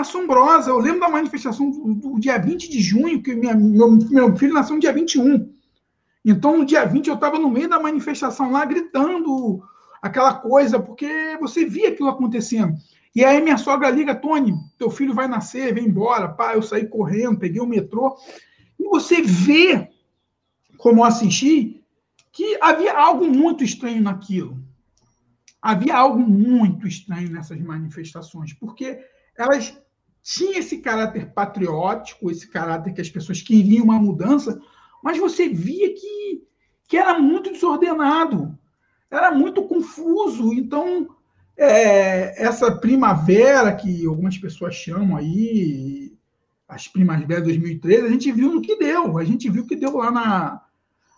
assombrosa. 0.00 0.70
Eu 0.70 0.78
lembro 0.78 1.00
da 1.00 1.08
manifestação 1.08 1.70
do, 1.70 1.94
do 1.94 2.20
dia 2.20 2.38
20 2.38 2.70
de 2.70 2.80
junho, 2.80 3.22
que 3.22 3.34
minha, 3.34 3.54
meu, 3.54 3.90
meu 3.90 4.36
filho 4.36 4.54
nasceu 4.54 4.74
no 4.74 4.80
dia 4.80 4.92
21. 4.92 5.52
Então, 6.24 6.58
no 6.58 6.64
dia 6.64 6.84
20, 6.84 7.06
eu 7.06 7.14
estava 7.14 7.38
no 7.38 7.50
meio 7.50 7.68
da 7.68 7.80
manifestação 7.80 8.50
lá, 8.50 8.64
gritando 8.64 9.62
aquela 10.02 10.34
coisa, 10.34 10.80
porque 10.80 11.36
você 11.40 11.64
via 11.64 11.90
aquilo 11.90 12.08
acontecendo. 12.08 12.74
E 13.14 13.24
aí 13.24 13.40
minha 13.40 13.56
sogra 13.56 13.88
liga, 13.88 14.14
Tony, 14.14 14.54
teu 14.76 14.90
filho 14.90 15.14
vai 15.14 15.26
nascer, 15.26 15.72
vem 15.72 15.86
embora. 15.86 16.28
Pá, 16.28 16.54
eu 16.54 16.62
saí 16.62 16.86
correndo, 16.86 17.38
peguei 17.38 17.60
o 17.60 17.66
metrô. 17.66 18.14
E 18.78 18.84
você 18.84 19.22
vê, 19.22 19.88
como 20.76 21.00
eu 21.00 21.04
assisti, 21.04 21.82
que 22.30 22.58
havia 22.60 22.92
algo 22.92 23.26
muito 23.26 23.64
estranho 23.64 24.02
naquilo. 24.02 24.62
Havia 25.62 25.96
algo 25.96 26.18
muito 26.18 26.86
estranho 26.86 27.30
nessas 27.30 27.58
manifestações, 27.58 28.52
porque 28.52 28.98
elas 29.38 29.80
tinham 30.26 30.58
esse 30.58 30.78
caráter 30.78 31.32
patriótico, 31.32 32.32
esse 32.32 32.48
caráter 32.48 32.92
que 32.92 33.00
as 33.00 33.08
pessoas 33.08 33.40
queriam 33.40 33.84
uma 33.84 34.00
mudança, 34.00 34.60
mas 35.00 35.16
você 35.18 35.48
via 35.48 35.94
que, 35.94 36.42
que 36.88 36.96
era 36.96 37.16
muito 37.16 37.52
desordenado, 37.52 38.58
era 39.08 39.30
muito 39.30 39.62
confuso. 39.62 40.52
Então, 40.52 41.08
é, 41.56 42.42
essa 42.44 42.74
primavera 42.74 43.72
que 43.72 44.04
algumas 44.04 44.36
pessoas 44.36 44.74
chamam 44.74 45.16
aí, 45.16 46.12
as 46.66 46.88
primaveras 46.88 47.44
de 47.44 47.50
2013, 47.50 48.06
a 48.06 48.10
gente 48.10 48.32
viu 48.32 48.52
no 48.52 48.60
que 48.60 48.74
deu. 48.74 49.18
A 49.18 49.24
gente 49.24 49.48
viu 49.48 49.62
o 49.62 49.66
que 49.66 49.76
deu 49.76 49.96
lá 49.96 50.10
na, 50.10 50.60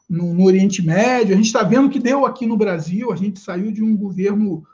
no, 0.07 0.35
no 0.35 0.45
Oriente 0.45 0.85
Médio, 0.85 1.33
a 1.33 1.37
gente 1.37 1.47
está 1.47 1.62
vendo 1.62 1.87
o 1.87 1.91
que 1.91 1.99
deu 1.99 2.27
aqui 2.27 2.45
no 2.45 2.59
Brasil. 2.59 3.11
A 3.11 3.17
gente 3.17 3.41
saiu 3.41 3.73
de 3.73 3.83
um 3.83 3.97
governo 3.97 4.67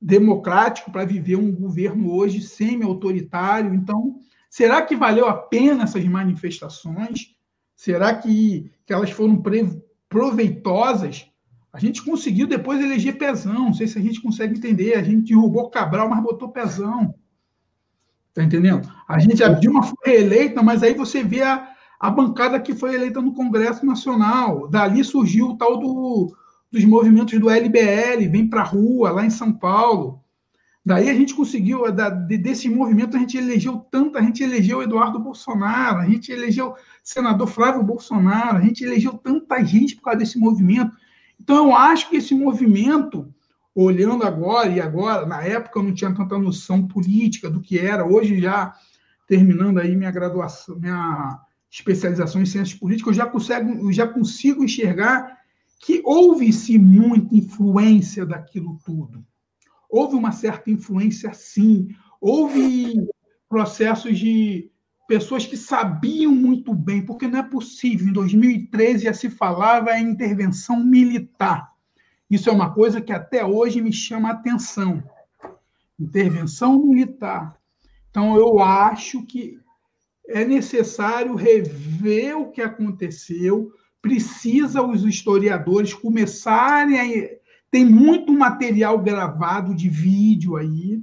democrático 0.00 0.90
para 0.90 1.04
viver 1.04 1.36
um 1.36 1.50
governo 1.50 2.12
hoje 2.12 2.40
semi-autoritário. 2.40 3.74
Então, 3.74 4.16
será 4.50 4.82
que 4.82 4.96
valeu 4.96 5.26
a 5.26 5.34
pena 5.34 5.84
essas 5.84 6.04
manifestações? 6.04 7.34
Será 7.74 8.14
que, 8.14 8.70
que 8.86 8.92
elas 8.92 9.10
foram 9.10 9.42
proveitosas? 10.08 11.26
A 11.72 11.78
gente 11.78 12.04
conseguiu 12.04 12.46
depois 12.46 12.80
eleger 12.80 13.18
Pezão. 13.18 13.66
Não 13.66 13.74
sei 13.74 13.88
se 13.88 13.98
a 13.98 14.02
gente 14.02 14.22
consegue 14.22 14.56
entender. 14.56 14.94
A 14.94 15.02
gente 15.02 15.28
derrubou 15.28 15.70
Cabral, 15.70 16.08
mas 16.08 16.22
botou 16.22 16.50
Pezão. 16.50 17.14
Tá 18.32 18.42
entendendo? 18.42 18.88
A 19.08 19.18
gente, 19.18 19.42
a 19.42 19.48
Dilma 19.48 19.82
foi 19.82 19.96
reeleita, 20.04 20.62
mas 20.62 20.82
aí 20.82 20.94
você 20.94 21.22
vê 21.22 21.42
a, 21.42 21.68
a 21.98 22.10
bancada 22.10 22.60
que 22.60 22.74
foi 22.74 22.94
eleita 22.94 23.20
no 23.20 23.32
Congresso 23.32 23.86
Nacional. 23.86 24.68
Dali 24.68 25.02
surgiu 25.02 25.50
o 25.50 25.56
tal 25.56 25.78
do, 25.78 26.36
dos 26.74 26.84
movimentos 26.84 27.38
do 27.38 27.48
LBL, 27.48 28.28
vem 28.28 28.48
para 28.48 28.62
a 28.62 28.64
rua, 28.64 29.12
lá 29.12 29.24
em 29.24 29.30
São 29.30 29.52
Paulo. 29.52 30.20
Daí 30.84 31.08
a 31.08 31.14
gente 31.14 31.32
conseguiu, 31.32 31.90
da, 31.92 32.10
desse 32.10 32.68
movimento, 32.68 33.16
a 33.16 33.20
gente 33.20 33.38
elegeu 33.38 33.78
tanto, 33.92 34.18
a 34.18 34.20
gente 34.22 34.42
elegeu 34.42 34.82
Eduardo 34.82 35.20
Bolsonaro, 35.20 36.00
a 36.00 36.06
gente 36.06 36.32
elegeu 36.32 36.74
senador 37.02 37.46
Flávio 37.46 37.82
Bolsonaro, 37.82 38.58
a 38.58 38.60
gente 38.60 38.82
elegeu 38.82 39.12
tanta 39.12 39.64
gente 39.64 39.94
por 39.94 40.02
causa 40.02 40.18
desse 40.18 40.36
movimento. 40.36 40.90
Então, 41.40 41.68
eu 41.68 41.76
acho 41.76 42.10
que 42.10 42.16
esse 42.16 42.34
movimento, 42.34 43.32
olhando 43.72 44.24
agora 44.24 44.68
e 44.68 44.80
agora, 44.80 45.24
na 45.24 45.44
época 45.44 45.78
eu 45.78 45.84
não 45.84 45.94
tinha 45.94 46.12
tanta 46.12 46.36
noção 46.36 46.88
política 46.88 47.48
do 47.48 47.60
que 47.60 47.78
era, 47.78 48.04
hoje 48.04 48.40
já 48.40 48.74
terminando 49.28 49.78
aí 49.78 49.94
minha 49.94 50.10
graduação, 50.10 50.76
minha 50.76 51.38
especialização 51.70 52.42
em 52.42 52.46
ciências 52.46 52.76
políticas, 52.76 53.16
eu 53.16 53.24
já 53.24 53.26
consigo, 53.26 53.86
eu 53.86 53.92
já 53.92 54.08
consigo 54.08 54.64
enxergar 54.64 55.43
que 55.84 56.00
houve-se 56.04 56.78
muita 56.78 57.34
influência 57.36 58.24
daquilo 58.24 58.78
tudo 58.84 59.24
houve 59.94 60.16
uma 60.16 60.32
certa 60.32 60.72
influência, 60.72 61.32
sim. 61.32 61.94
Houve 62.20 63.06
processos 63.48 64.18
de 64.18 64.68
pessoas 65.06 65.46
que 65.46 65.56
sabiam 65.56 66.32
muito 66.32 66.74
bem, 66.74 67.06
porque 67.06 67.28
não 67.28 67.38
é 67.38 67.42
possível. 67.44 68.08
Em 68.08 68.12
2013 68.12 69.04
já 69.04 69.14
se 69.14 69.30
falava 69.30 69.96
em 69.96 70.10
intervenção 70.10 70.82
militar. 70.84 71.72
Isso 72.28 72.50
é 72.50 72.52
uma 72.52 72.74
coisa 72.74 73.00
que 73.00 73.12
até 73.12 73.44
hoje 73.44 73.80
me 73.80 73.92
chama 73.92 74.30
a 74.30 74.32
atenção. 74.32 75.00
Intervenção 75.96 76.84
militar. 76.84 77.56
Então, 78.10 78.36
eu 78.36 78.58
acho 78.58 79.24
que 79.24 79.60
é 80.26 80.44
necessário 80.44 81.36
rever 81.36 82.36
o 82.36 82.50
que 82.50 82.62
aconteceu, 82.62 83.70
precisa 84.04 84.82
os 84.82 85.02
historiadores 85.02 85.94
começarem 85.94 87.00
a 87.00 87.44
tem 87.70 87.86
muito 87.86 88.30
material 88.34 88.98
gravado 88.98 89.74
de 89.74 89.88
vídeo 89.88 90.56
aí. 90.56 91.02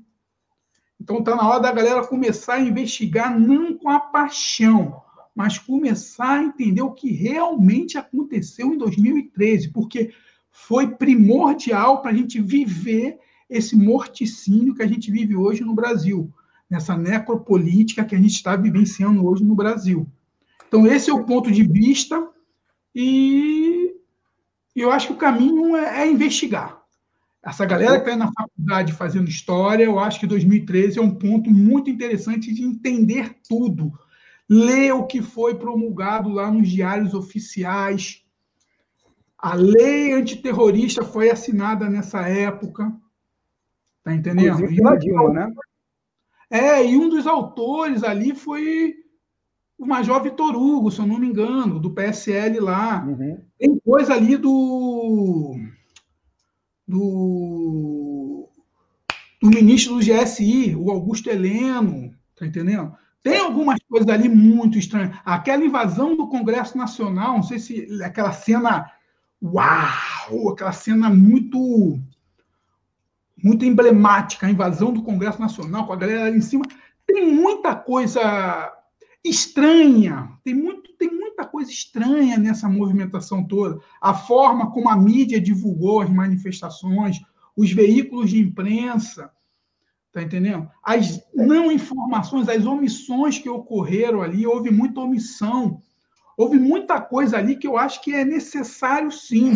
Então 0.99 1.17
está 1.17 1.35
na 1.35 1.49
hora 1.49 1.59
da 1.59 1.71
galera 1.71 2.05
começar 2.05 2.53
a 2.53 2.61
investigar, 2.61 3.37
não 3.39 3.75
com 3.75 3.89
a 3.89 3.99
paixão, 3.99 5.01
mas 5.35 5.57
começar 5.57 6.39
a 6.39 6.43
entender 6.43 6.83
o 6.83 6.91
que 6.91 7.11
realmente 7.11 7.97
aconteceu 7.97 8.71
em 8.71 8.77
2013, 8.77 9.69
porque 9.69 10.13
foi 10.51 10.87
primordial 10.87 12.03
para 12.03 12.11
a 12.11 12.13
gente 12.13 12.39
viver 12.39 13.17
esse 13.49 13.75
morticínio 13.75 14.75
que 14.75 14.83
a 14.83 14.87
gente 14.87 15.09
vive 15.09 15.35
hoje 15.35 15.63
no 15.63 15.73
Brasil, 15.73 16.31
nessa 16.69 16.95
necropolítica 16.95 18.05
que 18.05 18.13
a 18.13 18.19
gente 18.19 18.35
está 18.35 18.55
vivenciando 18.55 19.25
hoje 19.25 19.43
no 19.43 19.55
Brasil. 19.55 20.07
Então, 20.67 20.85
esse 20.85 21.09
é 21.09 21.13
o 21.13 21.25
ponto 21.25 21.51
de 21.51 21.63
vista, 21.63 22.29
e 22.93 23.93
eu 24.75 24.91
acho 24.91 25.07
que 25.07 25.13
o 25.13 25.17
caminho 25.17 25.75
é, 25.75 26.01
é 26.01 26.07
investigar. 26.11 26.81
Essa 27.43 27.65
galera 27.65 27.99
que 27.99 28.07
está 28.07 28.15
na 28.15 28.31
faculdade 28.31 28.93
fazendo 28.93 29.27
história, 29.27 29.83
eu 29.83 29.99
acho 29.99 30.19
que 30.19 30.27
2013 30.27 30.99
é 30.99 31.01
um 31.01 31.15
ponto 31.15 31.49
muito 31.49 31.89
interessante 31.89 32.53
de 32.53 32.63
entender 32.63 33.35
tudo. 33.49 33.91
Ler 34.47 34.93
o 34.93 35.07
que 35.07 35.21
foi 35.21 35.55
promulgado 35.55 36.29
lá 36.29 36.51
nos 36.51 36.69
diários 36.69 37.13
oficiais. 37.13 38.23
A 39.37 39.55
lei 39.55 40.13
antiterrorista 40.13 41.03
foi 41.03 41.31
assinada 41.31 41.89
nessa 41.89 42.27
época. 42.27 42.93
Tá 44.03 44.13
entendendo? 44.13 44.71
E 44.71 44.81
um, 44.81 44.97
Dilma, 44.97 45.29
né? 45.29 45.51
É, 46.49 46.85
e 46.85 46.95
um 46.97 47.09
dos 47.09 47.25
autores 47.25 48.03
ali 48.03 48.35
foi 48.35 49.00
o 49.81 49.87
Major 49.87 50.21
Vitor 50.21 50.55
Hugo, 50.55 50.91
se 50.91 50.99
eu 50.99 51.07
não 51.07 51.17
me 51.17 51.27
engano, 51.27 51.79
do 51.79 51.89
PSL 51.89 52.59
lá. 52.59 53.03
Uhum. 53.03 53.39
Tem 53.57 53.79
coisa 53.79 54.13
ali 54.13 54.37
do, 54.37 55.55
do, 56.87 58.47
do 59.41 59.49
ministro 59.49 59.95
do 59.95 59.99
GSI, 59.99 60.75
o 60.75 60.91
Augusto 60.91 61.31
Heleno, 61.31 62.13
tá 62.35 62.45
entendendo? 62.45 62.95
Tem 63.23 63.39
algumas 63.39 63.79
coisas 63.89 64.07
ali 64.07 64.29
muito 64.29 64.77
estranhas. 64.77 65.17
Aquela 65.25 65.65
invasão 65.65 66.15
do 66.15 66.27
Congresso 66.27 66.77
Nacional, 66.77 67.37
não 67.37 67.43
sei 67.43 67.57
se 67.57 68.03
aquela 68.03 68.31
cena, 68.31 68.85
uau, 69.41 70.49
aquela 70.49 70.73
cena 70.73 71.09
muito 71.09 71.99
muito 73.43 73.65
emblemática, 73.65 74.45
a 74.45 74.51
invasão 74.51 74.93
do 74.93 75.01
Congresso 75.01 75.41
Nacional 75.41 75.87
com 75.87 75.93
a 75.93 75.95
galera 75.95 76.25
ali 76.25 76.37
em 76.37 76.41
cima. 76.41 76.63
Tem 77.07 77.33
muita 77.33 77.73
coisa 77.75 78.71
estranha. 79.23 80.37
Tem, 80.43 80.53
muito, 80.53 80.93
tem 80.97 81.09
muita 81.09 81.45
coisa 81.45 81.69
estranha 81.69 82.37
nessa 82.37 82.67
movimentação 82.67 83.43
toda. 83.43 83.79
A 84.01 84.13
forma 84.13 84.71
como 84.71 84.89
a 84.89 84.95
mídia 84.95 85.39
divulgou 85.39 86.01
as 86.01 86.09
manifestações, 86.09 87.21
os 87.55 87.71
veículos 87.71 88.29
de 88.29 88.39
imprensa, 88.39 89.31
tá 90.11 90.21
entendendo? 90.21 90.69
As 90.83 91.21
não 91.33 91.71
informações, 91.71 92.49
as 92.49 92.65
omissões 92.65 93.37
que 93.37 93.49
ocorreram 93.49 94.21
ali, 94.21 94.45
houve 94.45 94.71
muita 94.71 95.01
omissão. 95.01 95.81
Houve 96.37 96.57
muita 96.57 96.99
coisa 96.99 97.37
ali 97.37 97.55
que 97.55 97.67
eu 97.67 97.77
acho 97.77 98.01
que 98.01 98.13
é 98.13 98.25
necessário, 98.25 99.11
sim, 99.11 99.53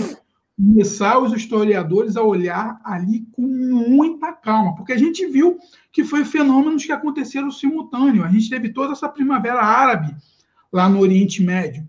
começar 0.57 1.19
os 1.19 1.33
historiadores 1.33 2.15
a 2.15 2.24
olhar 2.24 2.79
ali 2.83 3.27
com 3.33 3.41
muita 3.41 4.31
calma, 4.31 4.75
porque 4.75 4.93
a 4.93 4.97
gente 4.97 5.25
viu 5.27 5.57
que 5.91 6.03
foi 6.03 6.24
fenômenos 6.24 6.85
que 6.85 6.91
aconteceram 6.91 7.51
simultâneo. 7.51 8.24
A 8.24 8.29
gente 8.29 8.50
teve 8.50 8.69
toda 8.69 8.93
essa 8.93 9.09
primavera 9.09 9.62
árabe 9.62 10.15
lá 10.71 10.88
no 10.88 11.00
Oriente 11.00 11.43
Médio. 11.43 11.85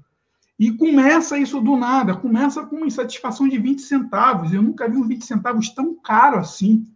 E 0.58 0.72
começa 0.72 1.38
isso 1.38 1.60
do 1.60 1.76
nada, 1.76 2.16
começa 2.16 2.64
com 2.64 2.76
uma 2.76 2.86
insatisfação 2.86 3.46
de 3.46 3.58
20 3.58 3.82
centavos. 3.82 4.52
Eu 4.52 4.62
nunca 4.62 4.88
vi 4.88 4.96
uns 4.96 5.06
20 5.06 5.24
centavos 5.24 5.68
tão 5.70 5.94
caro 5.94 6.38
assim. 6.38 6.86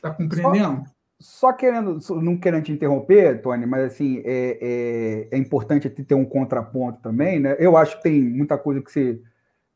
Tá 0.00 0.10
compreendendo? 0.10 0.82
Só, 1.20 1.48
só 1.48 1.52
querendo, 1.52 1.98
não 2.20 2.36
querendo 2.36 2.64
te 2.64 2.72
interromper, 2.72 3.40
Tony, 3.40 3.66
mas 3.66 3.92
assim, 3.92 4.20
é, 4.24 5.28
é, 5.30 5.36
é 5.36 5.38
importante 5.38 5.88
ter 5.88 6.14
um 6.14 6.24
contraponto 6.24 7.00
também, 7.00 7.38
né? 7.38 7.56
Eu 7.58 7.76
acho 7.76 7.96
que 7.98 8.02
tem 8.02 8.20
muita 8.20 8.58
coisa 8.58 8.82
que 8.82 8.90
você 8.90 9.22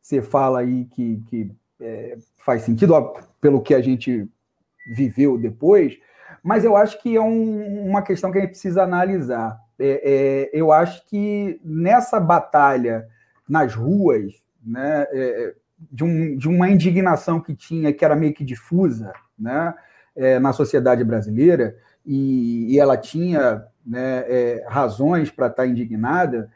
você 0.06 0.22
fala 0.22 0.60
aí 0.60 0.84
que, 0.84 1.20
que 1.26 1.50
é, 1.80 2.16
faz 2.36 2.62
sentido, 2.62 2.94
ó, 2.94 3.14
pelo 3.40 3.60
que 3.60 3.74
a 3.74 3.80
gente 3.80 4.24
viveu 4.94 5.36
depois, 5.36 5.98
mas 6.44 6.64
eu 6.64 6.76
acho 6.76 7.02
que 7.02 7.16
é 7.16 7.20
um, 7.20 7.88
uma 7.88 8.02
questão 8.02 8.30
que 8.30 8.38
a 8.38 8.40
gente 8.42 8.50
precisa 8.50 8.84
analisar. 8.84 9.58
É, 9.76 10.02
é, 10.04 10.50
eu 10.52 10.70
acho 10.70 11.04
que 11.06 11.60
nessa 11.64 12.20
batalha 12.20 13.08
nas 13.48 13.74
ruas, 13.74 14.32
né, 14.64 15.06
é, 15.10 15.54
de, 15.90 16.04
um, 16.04 16.36
de, 16.36 16.48
uma 16.48 16.70
indignação 16.70 17.40
que 17.40 17.52
tinha, 17.52 17.92
que 17.92 18.04
era 18.04 18.14
meio 18.14 18.32
que 18.32 18.44
difusa 18.44 19.12
né, 19.36 19.74
é, 20.14 20.38
na 20.38 20.52
sociedade 20.52 21.02
brasileira, 21.02 21.76
e, 22.04 22.72
e 22.72 22.78
ela 22.78 22.96
tinha 22.96 23.64
né, 23.84 24.24
é, 24.28 24.64
razões 24.68 25.32
para 25.32 25.48
estar 25.48 25.66
indignada, 25.66 26.48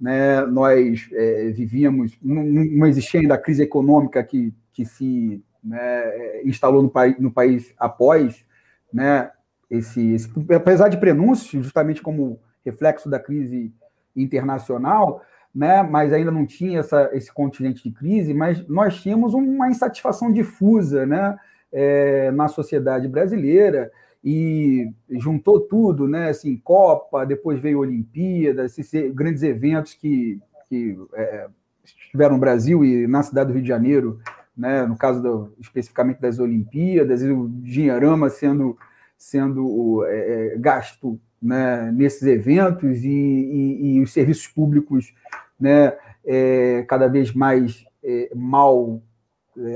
né, 0.00 0.42
nós 0.46 1.08
é, 1.12 1.50
vivíamos, 1.50 2.16
não, 2.22 2.44
não, 2.44 2.86
existia 2.86 3.20
ainda 3.20 3.34
a 3.34 3.38
crise 3.38 3.62
econômica 3.62 4.22
que, 4.22 4.54
que 4.72 4.84
se 4.84 5.42
né, 5.62 6.42
instalou 6.44 6.82
no, 6.82 6.90
país, 6.90 7.18
no 7.18 7.32
país 7.32 7.74
após, 7.76 8.44
né, 8.92 9.30
esse, 9.70 10.12
esse, 10.12 10.30
apesar 10.54 10.88
de 10.88 10.98
prenúncios, 10.98 11.64
justamente 11.64 12.00
como 12.00 12.40
reflexo 12.64 13.10
da 13.10 13.18
crise 13.18 13.72
internacional, 14.14 15.22
né, 15.54 15.82
mas 15.82 16.12
ainda 16.12 16.30
não 16.30 16.46
tinha 16.46 16.80
essa, 16.80 17.10
esse 17.12 17.32
continente 17.32 17.82
de 17.82 17.90
crise, 17.90 18.32
mas 18.32 18.66
nós 18.68 19.00
tínhamos 19.00 19.34
uma 19.34 19.68
insatisfação 19.68 20.32
difusa 20.32 21.04
né, 21.04 21.36
é, 21.72 22.30
na 22.30 22.48
sociedade 22.48 23.08
brasileira, 23.08 23.90
e 24.30 24.92
juntou 25.12 25.58
tudo, 25.58 26.06
né? 26.06 26.28
Assim, 26.28 26.54
Copa, 26.56 27.24
depois 27.24 27.58
veio 27.58 27.78
Olimpíada, 27.78 28.66
esses 28.66 28.90
grandes 29.14 29.42
eventos 29.42 29.94
que, 29.94 30.38
que 30.68 30.98
é, 31.14 31.46
estiveram 31.82 32.34
no 32.34 32.40
Brasil 32.40 32.84
e 32.84 33.06
na 33.06 33.22
cidade 33.22 33.48
do 33.48 33.54
Rio 33.54 33.62
de 33.62 33.68
Janeiro, 33.68 34.20
né? 34.54 34.84
No 34.84 34.98
caso 34.98 35.22
do, 35.22 35.54
especificamente 35.58 36.20
das 36.20 36.38
Olimpíadas, 36.38 37.22
e 37.22 37.30
o 37.30 37.48
dinheirama 37.48 38.28
sendo 38.28 38.76
sendo 39.16 40.04
é, 40.04 40.52
é, 40.54 40.58
gasto 40.58 41.18
né, 41.42 41.90
nesses 41.90 42.22
eventos 42.22 43.02
e, 43.02 43.08
e, 43.08 43.96
e, 43.96 44.00
os 44.00 44.12
serviços 44.12 44.46
públicos 44.46 45.12
né, 45.58 45.96
é, 46.24 46.84
cada 46.86 47.08
vez 47.08 47.32
mais 47.32 47.84
é, 48.04 48.30
mal 48.32 49.02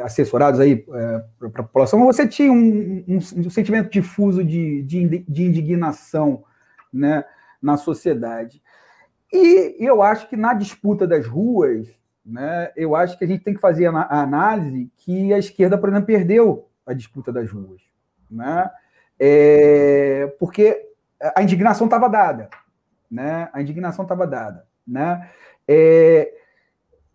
assessorados 0.05 0.61
aí 0.61 0.85
é, 0.93 1.25
para 1.39 1.49
a 1.49 1.65
população, 1.65 2.05
você 2.05 2.27
tinha 2.27 2.53
um, 2.53 3.05
um, 3.09 3.17
um 3.17 3.51
sentimento 3.51 3.91
difuso 3.91 4.45
de, 4.45 4.83
de, 4.83 5.19
de, 5.19 5.43
indignação 5.45 6.45
né, 6.93 7.25
na 7.61 7.77
sociedade. 7.77 8.63
E 9.33 9.77
eu 9.79 10.03
acho 10.03 10.29
que 10.29 10.37
na 10.37 10.55
disputa 10.55 11.07
das 11.07 11.27
ruas, 11.27 11.89
né, 12.25 12.71
eu 12.77 12.95
acho 12.95 13.19
que 13.19 13.25
a 13.25 13.27
gente 13.27 13.43
tem 13.43 13.55
que 13.55 13.61
fazer 13.61 13.87
a, 13.87 13.93
a 13.93 14.23
análise 14.23 14.91
que 14.99 15.33
a 15.33 15.39
esquerda, 15.39 15.79
por 15.79 15.89
exemplo, 15.89 16.07
perdeu 16.07 16.69
a 16.87 16.93
disputa 16.93 17.33
das 17.33 17.51
ruas. 17.51 17.83
Né? 18.31 18.71
É, 19.19 20.35
porque 20.39 20.89
a 21.35 21.43
indignação 21.43 21.87
estava 21.87 22.09
dada. 22.09 22.49
Né? 23.11 23.49
A 23.53 23.61
indignação 23.61 24.05
estava 24.05 24.27
dada. 24.27 24.67
Né? 24.87 25.29
É, 25.67 26.33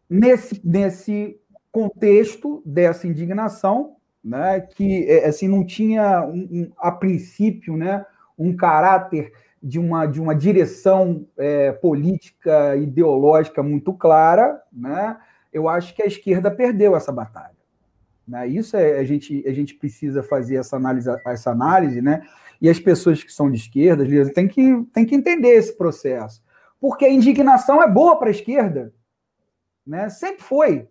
nesse, 0.10 0.62
nesse 0.64 1.40
contexto 1.78 2.64
dessa 2.66 3.08
indignação, 3.08 3.98
né, 4.24 4.62
que 4.62 5.06
é, 5.08 5.28
assim 5.28 5.48
não 5.48 5.64
tinha 5.64 6.26
um, 6.26 6.48
um, 6.52 6.72
a 6.80 6.92
princípio, 6.92 7.78
né, 7.78 8.04
um 8.36 8.56
caráter 8.56 9.32
de 9.62 9.78
uma, 9.78 10.08
de 10.08 10.20
uma 10.20 10.34
direção 10.34 11.28
é, 11.38 11.72
política 11.72 12.76
ideológica 12.76 13.62
muito 13.62 13.94
clara, 13.94 14.60
né, 14.74 15.18
eu 15.54 15.70
acho 15.70 15.94
que 15.94 16.02
a 16.02 16.08
esquerda 16.08 16.50
perdeu 16.50 16.96
essa 16.96 17.12
batalha. 17.12 17.56
Né? 18.28 18.48
Isso 18.48 18.76
é, 18.76 18.98
a, 18.98 19.04
gente, 19.04 19.44
a 19.48 19.54
gente 19.54 19.76
precisa 19.76 20.24
fazer 20.24 20.56
essa 20.56 20.78
análise, 20.78 21.08
essa 21.26 21.52
análise, 21.52 22.02
né? 22.02 22.28
E 22.60 22.68
as 22.70 22.80
pessoas 22.80 23.24
que 23.24 23.32
são 23.32 23.50
de 23.50 23.58
esquerda, 23.58 24.04
têm 24.34 24.48
que, 24.48 24.84
têm 24.92 25.06
que 25.06 25.16
entender 25.16 25.50
esse 25.50 25.78
processo. 25.78 26.44
Porque 26.82 27.06
a 27.06 27.10
indignação 27.10 27.82
é 27.82 27.88
boa 27.88 28.18
para 28.18 28.28
a 28.28 28.32
esquerda. 28.32 28.92
Né? 29.86 30.10
Sempre 30.10 30.44
foi. 30.44 30.88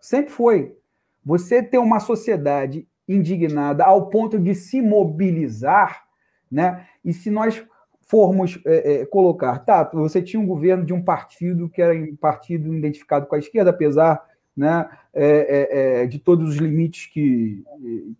Sempre 0.00 0.32
foi. 0.32 0.76
Você 1.24 1.62
ter 1.62 1.78
uma 1.78 2.00
sociedade 2.00 2.86
indignada 3.06 3.84
ao 3.84 4.08
ponto 4.08 4.38
de 4.38 4.54
se 4.54 4.80
mobilizar, 4.80 6.04
né? 6.50 6.86
E 7.04 7.12
se 7.12 7.30
nós 7.30 7.64
formos 8.02 8.58
é, 8.64 9.02
é, 9.02 9.06
colocar, 9.06 9.58
tá, 9.58 9.84
você 9.92 10.22
tinha 10.22 10.40
um 10.40 10.46
governo 10.46 10.84
de 10.84 10.94
um 10.94 11.02
partido 11.02 11.68
que 11.68 11.82
era 11.82 11.94
um 11.94 12.16
partido 12.16 12.74
identificado 12.74 13.26
com 13.26 13.34
a 13.34 13.38
esquerda, 13.38 13.70
apesar 13.70 14.26
né, 14.56 14.88
é, 15.14 15.26
é, 15.26 16.02
é, 16.02 16.06
de 16.06 16.18
todos 16.18 16.48
os 16.48 16.56
limites 16.56 17.06
que, 17.06 17.62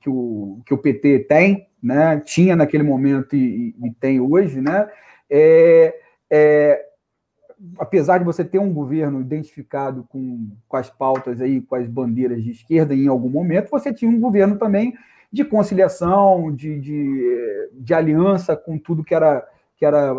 que, 0.00 0.08
o, 0.08 0.60
que 0.64 0.74
o 0.74 0.78
PT 0.78 1.20
tem, 1.20 1.66
né, 1.82 2.20
tinha 2.20 2.54
naquele 2.54 2.82
momento 2.82 3.34
e, 3.34 3.74
e 3.82 3.90
tem 3.98 4.20
hoje, 4.20 4.60
né, 4.60 4.88
é, 5.30 5.94
é, 6.30 6.87
apesar 7.78 8.18
de 8.18 8.24
você 8.24 8.44
ter 8.44 8.58
um 8.58 8.72
governo 8.72 9.20
identificado 9.20 10.04
com, 10.08 10.50
com 10.68 10.76
as 10.76 10.88
pautas 10.88 11.40
aí, 11.40 11.60
com 11.60 11.74
as 11.74 11.86
bandeiras 11.86 12.42
de 12.42 12.50
esquerda 12.50 12.94
em 12.94 13.08
algum 13.08 13.28
momento, 13.28 13.70
você 13.70 13.92
tinha 13.92 14.10
um 14.10 14.20
governo 14.20 14.56
também 14.56 14.96
de 15.32 15.44
conciliação, 15.44 16.54
de, 16.54 16.80
de, 16.80 17.70
de 17.72 17.94
aliança 17.94 18.56
com 18.56 18.78
tudo 18.78 19.04
que 19.04 19.14
era 19.14 19.46
que 19.76 19.84
era 19.84 20.12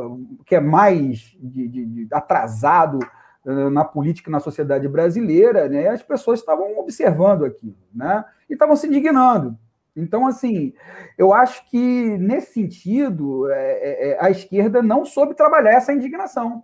que 0.46 0.55
é 0.55 0.62
mais 0.62 1.36
de, 1.38 1.67
de, 1.67 1.86
de 1.86 2.08
atrasado 2.13 3.00
uh, 3.46 3.69
na 3.69 3.84
política 3.84 4.31
na 4.31 4.39
sociedade 4.39 4.88
brasileira, 4.88 5.67
né? 5.67 5.89
As 5.89 6.01
pessoas 6.01 6.39
estavam 6.39 6.79
observando 6.79 7.43
aquilo, 7.43 7.75
né? 7.93 8.24
E 8.50 8.53
estavam 8.53 8.77
se 8.77 8.88
indignando. 8.88 9.58
Então, 9.93 10.25
assim, 10.25 10.74
eu 11.17 11.34
acho 11.34 11.69
que 11.69 12.17
nesse 12.19 12.53
sentido 12.53 13.51
é, 13.51 14.12
é 14.12 14.17
a 14.22 14.29
esquerda 14.29 14.81
não 14.81 15.03
soube 15.03 15.34
trabalhar 15.34 15.72
essa 15.72 15.91
indignação 15.91 16.63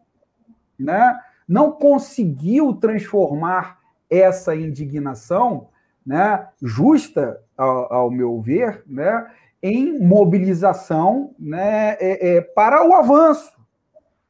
né, 0.78 1.18
não 1.48 1.72
conseguiu 1.72 2.74
transformar 2.74 3.80
essa 4.10 4.56
indignação 4.56 5.70
né, 6.06 6.48
justa, 6.62 7.42
ao, 7.58 7.94
ao 7.94 8.12
meu 8.12 8.40
ver, 8.42 8.84
né, 8.86 9.28
em 9.62 9.98
mobilização 10.00 11.34
né, 11.40 11.98
é, 12.00 12.36
é, 12.36 12.42
para 12.42 12.88
o 12.88 12.94
avanço. 12.94 13.52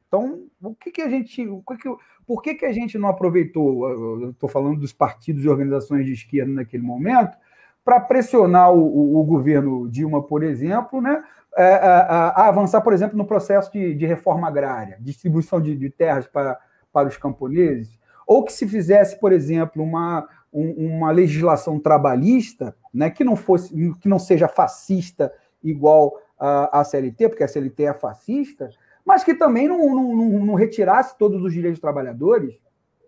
Então, 0.08 0.44
o 0.62 0.74
que, 0.74 0.90
que 0.90 1.02
a 1.02 1.08
gente. 1.10 1.46
O 1.46 1.62
que 1.62 1.76
que, 1.76 1.94
por 2.26 2.42
que, 2.42 2.54
que 2.54 2.64
a 2.64 2.72
gente 2.72 2.96
não 2.96 3.08
aproveitou? 3.08 4.30
Estou 4.30 4.48
falando 4.48 4.80
dos 4.80 4.92
partidos 4.92 5.44
e 5.44 5.48
organizações 5.48 6.06
de 6.06 6.12
esquerda 6.12 6.52
naquele 6.52 6.82
momento, 6.82 7.36
para 7.84 8.00
pressionar 8.00 8.72
o, 8.72 8.80
o, 8.80 9.20
o, 9.20 9.24
governo 9.24 9.88
Dilma, 9.88 10.22
por 10.22 10.42
exemplo, 10.42 11.00
né, 11.00 11.22
a, 11.56 11.62
é, 11.62 11.74
a, 11.74 12.28
a, 12.28 12.48
avançar, 12.48 12.80
por 12.80 12.92
exemplo, 12.92 13.16
no 13.16 13.24
processo 13.24 13.72
de, 13.72 13.94
de 13.94 14.06
reforma 14.06 14.48
agrária, 14.48 14.98
distribuição 15.00 15.60
de, 15.60 15.76
de, 15.76 15.90
terras 15.90 16.26
para, 16.26 16.58
para 16.92 17.08
os 17.08 17.16
camponeses, 17.16 17.98
ou 18.26 18.44
que 18.44 18.52
se 18.52 18.66
fizesse, 18.66 19.18
por 19.18 19.32
exemplo, 19.32 19.82
uma, 19.82 20.28
um, 20.52 20.96
uma 20.96 21.10
legislação 21.10 21.78
trabalhista 21.78 22.76
né, 22.92 23.10
que, 23.10 23.24
não 23.24 23.36
fosse, 23.36 23.74
que 24.00 24.08
não 24.08 24.18
seja 24.18 24.48
fascista 24.48 25.32
igual 25.62 26.18
a 26.38 26.84
CLT, 26.84 27.30
porque 27.30 27.44
a 27.44 27.48
CLT 27.48 27.84
é 27.84 27.94
fascista, 27.94 28.68
mas 29.04 29.24
que 29.24 29.34
também 29.34 29.66
não, 29.66 29.78
não, 29.94 30.16
não, 30.16 30.46
não 30.46 30.54
retirasse 30.54 31.16
todos 31.16 31.42
os 31.42 31.50
direitos 31.50 31.78
dos 31.78 31.80
trabalhadores, 31.80 32.60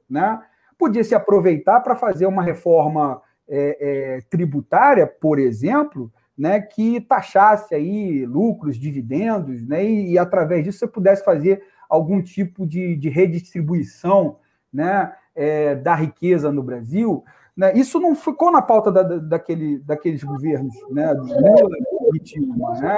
né? 0.08 0.40
podia 0.78 1.04
se 1.04 1.14
aproveitar 1.14 1.80
para 1.80 1.96
fazer 1.96 2.26
uma 2.26 2.42
reforma 2.42 3.20
é, 3.48 3.76
é, 3.80 4.20
tributária, 4.30 5.06
por 5.06 5.38
exemplo, 5.38 6.10
né, 6.38 6.60
que 6.60 7.00
taxasse 7.00 7.74
aí 7.74 8.24
lucros, 8.24 8.78
dividendos, 8.78 9.66
né, 9.66 9.84
e, 9.84 10.12
e, 10.12 10.18
através 10.18 10.62
disso 10.62 10.78
você 10.78 10.86
pudesse 10.86 11.24
fazer 11.24 11.60
algum 11.88 12.22
tipo 12.22 12.64
de, 12.64 12.94
de 12.94 13.08
redistribuição 13.08 14.38
né, 14.72 15.12
é, 15.34 15.74
da 15.74 15.96
riqueza 15.96 16.52
no 16.52 16.62
Brasil. 16.62 17.24
Né, 17.56 17.72
isso 17.74 17.98
não 17.98 18.14
ficou 18.14 18.52
na 18.52 18.62
pauta 18.62 18.92
da, 18.92 19.02
daquele, 19.02 19.80
daqueeles 19.80 20.22
governos, 20.22 20.74
né, 20.90 21.12
do 21.12 21.24
Lula 21.24 21.76
e 22.14 22.20
Dilma. 22.20 22.78
Né? 22.78 22.96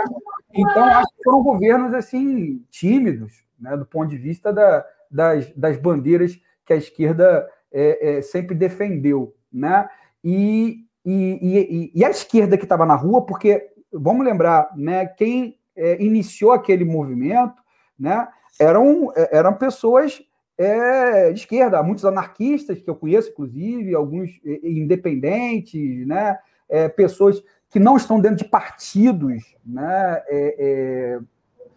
Então, 0.52 0.84
acho 0.84 1.08
que 1.16 1.24
foram 1.24 1.42
governos 1.42 1.94
assim 1.94 2.62
tímidos, 2.68 3.42
né, 3.58 3.74
do 3.74 3.86
ponto 3.86 4.10
de 4.10 4.18
vista 4.18 4.52
da, 4.52 4.84
das, 5.10 5.50
das 5.54 5.78
bandeiras 5.78 6.38
que 6.66 6.74
a 6.74 6.76
esquerda 6.76 7.48
é, 7.72 8.18
é, 8.18 8.22
sempre 8.22 8.54
defendeu. 8.54 9.34
Né? 9.50 9.88
E, 10.22 10.84
e, 11.04 11.90
e, 11.92 11.92
e 11.94 12.04
a 12.04 12.10
esquerda 12.10 12.56
que 12.56 12.64
estava 12.64 12.84
na 12.84 12.94
rua, 12.94 13.24
porque 13.24 13.70
vamos 13.92 14.24
lembrar, 14.24 14.70
né, 14.76 15.06
quem 15.06 15.58
é, 15.74 16.02
iniciou 16.02 16.52
aquele 16.52 16.84
movimento, 16.84 17.62
né, 17.98 18.28
eram, 18.58 19.12
é, 19.16 19.38
eram 19.38 19.54
pessoas 19.54 20.22
é, 20.58 21.32
de 21.32 21.40
esquerda, 21.40 21.82
muitos 21.82 22.04
anarquistas 22.04 22.80
que 22.80 22.88
eu 22.88 22.94
conheço, 22.94 23.30
inclusive, 23.30 23.94
alguns 23.94 24.30
é, 24.44 24.60
independentes, 24.68 26.06
né, 26.06 26.38
é, 26.68 26.88
pessoas 26.88 27.42
que 27.70 27.78
não 27.78 27.96
estão 27.96 28.20
dentro 28.20 28.38
de 28.38 28.50
partidos 28.50 29.56
né, 29.64 30.22
é, 30.28 31.18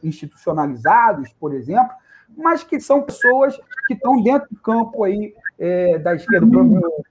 institucionalizados, 0.04 1.32
por 1.34 1.54
exemplo, 1.54 1.94
mas 2.36 2.64
que 2.64 2.80
são 2.80 3.04
pessoas 3.04 3.56
que 3.88 3.94
estão 3.94 4.22
dentro 4.22 4.50
do 4.50 4.60
campo 4.60 5.04
aí 5.04 5.34
é, 5.58 5.98
da 5.98 6.16
esquerda, 6.16 6.46
o 6.46 6.50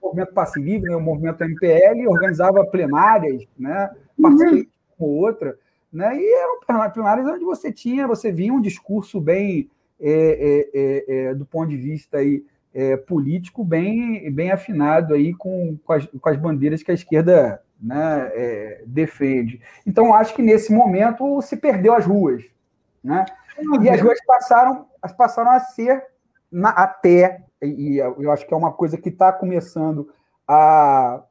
movimento 0.01 0.33
Passe 0.33 0.61
Livre, 0.61 0.89
né, 0.89 0.95
o 0.95 1.01
movimento 1.01 1.43
MPL, 1.43 2.07
organizava 2.07 2.65
plenárias, 2.65 3.43
né, 3.57 3.89
participei 4.21 4.67
com 4.97 5.05
outra, 5.05 5.57
né, 5.91 6.15
e 6.15 6.33
eram 6.35 6.59
plenárias 6.91 7.27
onde 7.27 7.43
você 7.43 7.71
tinha, 7.71 8.07
você 8.07 8.31
via 8.31 8.53
um 8.53 8.61
discurso 8.61 9.19
bem, 9.19 9.69
é, 9.99 10.11
é, 10.11 10.69
é, 10.73 11.25
é 11.27 11.35
do 11.35 11.45
ponto 11.45 11.69
de 11.69 11.77
vista 11.77 12.17
aí, 12.17 12.43
é, 12.73 12.97
político, 12.97 13.63
bem, 13.63 14.31
bem 14.31 14.51
afinado 14.51 15.13
aí 15.13 15.33
com, 15.35 15.77
com, 15.85 15.93
as, 15.93 16.05
com 16.07 16.29
as 16.29 16.37
bandeiras 16.37 16.81
que 16.81 16.89
a 16.89 16.95
esquerda 16.95 17.61
né, 17.79 18.81
defende. 18.87 19.61
Então, 19.85 20.13
acho 20.13 20.33
que 20.33 20.41
nesse 20.41 20.73
momento 20.73 21.39
se 21.41 21.55
perdeu 21.55 21.93
as 21.93 22.05
ruas, 22.05 22.43
né? 23.03 23.25
E 23.81 23.89
as 23.89 24.01
ruas 24.01 24.17
passaram, 24.25 24.87
passaram 25.15 25.51
a 25.51 25.59
ser 25.59 26.03
na, 26.53 26.69
até 26.69 27.43
e 27.61 27.97
eu 27.97 28.31
acho 28.31 28.45
que 28.45 28.53
é 28.53 28.57
uma 28.57 28.71
coisa 28.71 28.97
que 28.97 29.09
está 29.09 29.31
começando 29.31 30.09
a, 30.47 31.23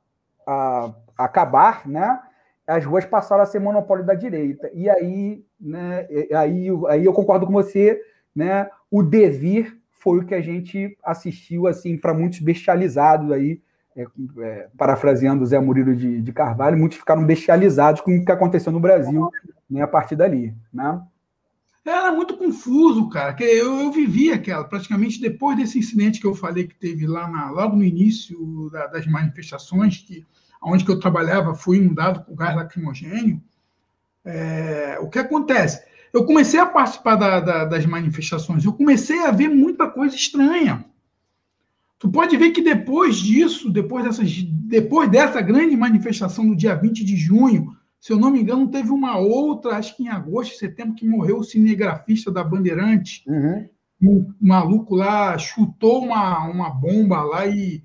a, 0.47 0.95
a, 1.17 1.25
acabar, 1.25 1.87
né? 1.87 2.21
As 2.67 2.85
ruas 2.85 3.05
passaram 3.05 3.43
a 3.43 3.47
ser 3.47 3.59
monopólio 3.59 4.05
da 4.05 4.15
direita. 4.15 4.71
E 4.73 4.89
aí, 4.89 5.45
né, 5.61 6.07
aí, 6.35 6.69
aí 6.89 7.05
eu 7.05 7.13
concordo 7.13 7.47
com 7.47 7.53
você, 7.53 8.01
né? 8.35 8.69
O 8.91 9.03
devir 9.03 9.79
foi 9.91 10.19
o 10.19 10.25
que 10.25 10.35
a 10.35 10.41
gente 10.41 10.97
assistiu 11.05 11.67
assim 11.67 11.97
para 11.97 12.15
muitos 12.15 12.41
bestializados 12.41 13.31
aí, 13.31 13.61
é, 13.95 14.07
é, 14.41 14.69
parafraseando 14.77 15.45
Zé 15.45 15.59
Murilo 15.61 15.95
de, 15.95 16.23
de, 16.23 16.33
Carvalho, 16.33 16.79
muitos 16.79 16.99
ficaram 16.99 17.25
bestializados 17.25 18.01
com 18.01 18.17
o 18.17 18.25
que 18.25 18.33
aconteceu 18.33 18.73
no 18.73 18.81
Brasil 18.81 19.29
né, 19.71 19.83
a 19.83 19.87
partir 19.87 20.17
dali, 20.17 20.55
né? 20.73 21.01
Era 21.85 22.13
muito 22.13 22.37
confuso, 22.37 23.09
cara. 23.09 23.35
Que 23.35 23.43
eu, 23.43 23.81
eu 23.81 23.93
vivi 23.93 24.31
aquela, 24.31 24.65
praticamente 24.65 25.21
depois 25.21 25.57
desse 25.57 25.79
incidente 25.79 26.21
que 26.21 26.27
eu 26.27 26.35
falei 26.35 26.67
que 26.67 26.75
teve 26.75 27.07
lá 27.07 27.29
na, 27.29 27.51
logo 27.51 27.77
no 27.77 27.85
início 27.85 28.71
da, 28.71 28.87
das 28.87 29.07
manifestações, 29.07 29.99
que 29.99 30.25
onde 30.63 30.85
que 30.85 30.91
eu 30.91 31.01
trabalhava 31.01 31.55
foi 31.55 31.79
inundado 31.79 32.23
com 32.25 32.37
gás 32.37 32.55
lacrimogênio. 32.55 33.43
É, 34.25 34.99
o 35.01 35.09
que 35.09 35.19
acontece? 35.19 35.83
Eu 36.13 36.25
comecei 36.25 36.61
a 36.61 36.67
participar 36.67 37.17
da, 37.17 37.41
da, 37.41 37.65
das 37.65 37.85
manifestações, 37.85 38.65
eu 38.65 38.73
comecei 38.73 39.25
a 39.25 39.33
ver 39.33 39.49
muita 39.49 39.91
coisa 39.91 40.15
estranha. 40.15 40.85
Tu 41.99 42.09
pode 42.11 42.37
ver 42.37 42.51
que 42.51 42.61
depois 42.61 43.17
disso, 43.17 43.71
depois, 43.71 44.05
dessas, 44.05 44.43
depois 44.43 45.11
dessa 45.11 45.41
grande 45.41 45.77
manifestação 45.77 46.45
no 46.45 46.57
dia 46.57 46.75
20 46.75 47.05
de 47.05 47.17
junho, 47.17 47.77
se 48.03 48.13
eu 48.13 48.19
não 48.19 48.33
me 48.33 48.41
engano, 48.41 48.67
teve 48.67 48.91
uma 48.91 49.17
outra, 49.17 49.77
acho 49.77 49.97
que 49.97 50.03
em 50.03 50.09
agosto, 50.09 50.59
setembro, 50.59 50.97
que 50.97 51.07
morreu 51.07 51.39
o 51.39 51.45
cinegrafista 51.45 52.33
da 52.33 52.43
Bandeirante. 52.43 53.23
Uhum. 53.29 53.69
Um 54.03 54.35
maluco 54.41 54.97
lá 54.97 55.39
chutou 55.39 56.03
uma, 56.03 56.41
uma 56.49 56.69
bomba 56.69 57.23
lá 57.23 57.47
e, 57.47 57.81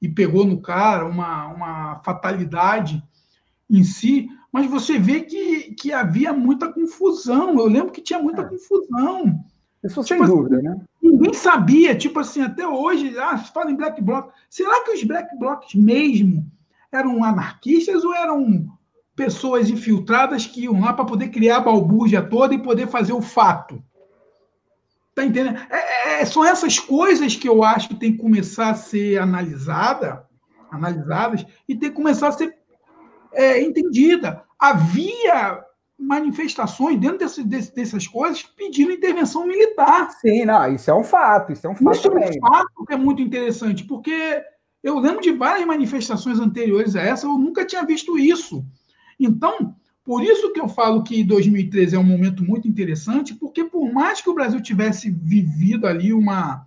e 0.00 0.08
pegou 0.08 0.46
no 0.46 0.62
cara, 0.62 1.04
uma, 1.04 1.48
uma 1.48 2.00
fatalidade 2.02 3.04
em 3.68 3.84
si. 3.84 4.30
Mas 4.50 4.64
você 4.64 4.98
vê 4.98 5.20
que, 5.20 5.74
que 5.74 5.92
havia 5.92 6.32
muita 6.32 6.72
confusão. 6.72 7.58
Eu 7.58 7.66
lembro 7.66 7.92
que 7.92 8.00
tinha 8.00 8.18
muita 8.18 8.40
é. 8.40 8.46
confusão. 8.46 9.44
Isso 9.84 10.02
tipo 10.02 10.04
sem 10.04 10.22
assim, 10.22 10.34
dúvida, 10.34 10.62
né? 10.62 10.80
Ninguém 11.02 11.34
sabia, 11.34 11.94
tipo 11.94 12.18
assim, 12.18 12.40
até 12.40 12.66
hoje, 12.66 13.14
ah, 13.18 13.36
se 13.36 13.52
fala 13.52 13.70
em 13.70 13.76
black 13.76 14.00
bloc. 14.00 14.32
Será 14.48 14.82
que 14.84 14.92
os 14.92 15.04
black 15.04 15.38
blocs 15.38 15.74
mesmo 15.74 16.50
eram 16.90 17.22
anarquistas 17.22 18.02
ou 18.04 18.14
eram 18.14 18.79
pessoas 19.20 19.68
infiltradas 19.68 20.46
que 20.46 20.62
iam 20.62 20.80
lá 20.80 20.94
para 20.94 21.04
poder 21.04 21.28
criar 21.28 21.58
a 21.58 21.60
balbúrdia 21.60 22.22
toda 22.22 22.54
e 22.54 22.62
poder 22.62 22.86
fazer 22.88 23.12
o 23.12 23.20
fato? 23.20 23.84
Tá 25.14 25.22
entendendo? 25.22 25.58
É, 25.70 26.22
é, 26.22 26.24
são 26.24 26.42
essas 26.42 26.78
coisas 26.78 27.36
que 27.36 27.46
eu 27.46 27.62
acho 27.62 27.90
que 27.90 27.96
tem 27.96 28.12
que 28.12 28.18
começar 28.18 28.70
a 28.70 28.74
ser 28.74 29.20
analisada, 29.20 30.26
analisadas 30.70 31.44
e 31.68 31.76
tem 31.76 31.90
que 31.90 31.96
começar 31.96 32.28
a 32.28 32.32
ser 32.32 32.56
é, 33.34 33.60
entendida. 33.60 34.42
Havia 34.58 35.62
manifestações 35.98 36.98
dentro 36.98 37.18
desse, 37.18 37.44
desse, 37.44 37.74
dessas 37.74 38.06
coisas 38.08 38.42
pedindo 38.42 38.90
intervenção 38.90 39.46
militar. 39.46 40.12
Sim, 40.12 40.46
não, 40.46 40.74
isso 40.74 40.90
é 40.90 40.94
um 40.94 41.04
fato, 41.04 41.52
isso 41.52 41.66
é 41.66 41.70
um 41.70 41.74
fato. 41.74 41.94
Isso 41.94 42.08
também. 42.08 42.24
é 42.24 42.30
um 42.30 42.48
fato 42.48 42.86
que 42.86 42.94
é 42.94 42.96
muito 42.96 43.20
interessante, 43.20 43.84
porque 43.84 44.42
eu 44.82 44.98
lembro 44.98 45.20
de 45.20 45.32
várias 45.32 45.66
manifestações 45.66 46.40
anteriores 46.40 46.96
a 46.96 47.02
essa, 47.02 47.26
eu 47.26 47.36
nunca 47.36 47.66
tinha 47.66 47.84
visto 47.84 48.18
isso. 48.18 48.64
Então, 49.20 49.76
por 50.02 50.24
isso 50.24 50.52
que 50.52 50.60
eu 50.60 50.68
falo 50.68 51.04
que 51.04 51.22
2013 51.22 51.94
é 51.94 51.98
um 51.98 52.02
momento 52.02 52.42
muito 52.42 52.66
interessante, 52.66 53.34
porque 53.34 53.62
por 53.64 53.92
mais 53.92 54.22
que 54.22 54.30
o 54.30 54.34
Brasil 54.34 54.60
tivesse 54.60 55.10
vivido 55.10 55.86
ali 55.86 56.12
uma 56.12 56.66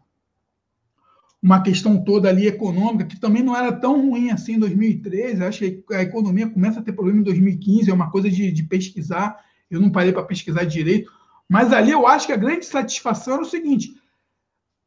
uma 1.42 1.62
questão 1.62 2.02
toda 2.02 2.30
ali 2.30 2.48
econômica, 2.48 3.04
que 3.04 3.20
também 3.20 3.44
não 3.44 3.54
era 3.54 3.70
tão 3.70 4.00
ruim 4.00 4.32
assim 4.32 4.54
em 4.54 4.60
2013. 4.60 5.44
Acho 5.44 5.60
que 5.60 5.84
a 5.92 6.02
economia 6.02 6.50
começa 6.50 6.80
a 6.80 6.82
ter 6.82 6.94
problema 6.94 7.20
em 7.20 7.24
2015, 7.24 7.92
é 7.92 7.94
uma 7.94 8.10
coisa 8.10 8.30
de, 8.30 8.50
de 8.50 8.64
pesquisar. 8.64 9.44
Eu 9.70 9.82
não 9.82 9.92
parei 9.92 10.14
para 10.14 10.24
pesquisar 10.24 10.64
direito. 10.64 11.12
Mas 11.50 11.74
ali 11.74 11.92
eu 11.92 12.08
acho 12.08 12.28
que 12.28 12.32
a 12.32 12.38
grande 12.38 12.66
satisfação 12.66 13.34
era 13.34 13.44
o 13.44 13.46
seguinte: 13.46 13.94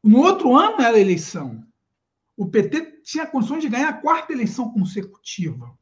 no 0.03 0.17
outro 0.17 0.55
ano 0.55 0.81
era 0.81 0.99
eleição. 0.99 1.63
O 2.35 2.47
PT 2.47 3.01
tinha 3.03 3.27
condições 3.27 3.61
de 3.61 3.69
ganhar 3.69 3.89
a 3.89 3.93
quarta 3.93 4.33
eleição 4.33 4.71
consecutiva. 4.71 5.76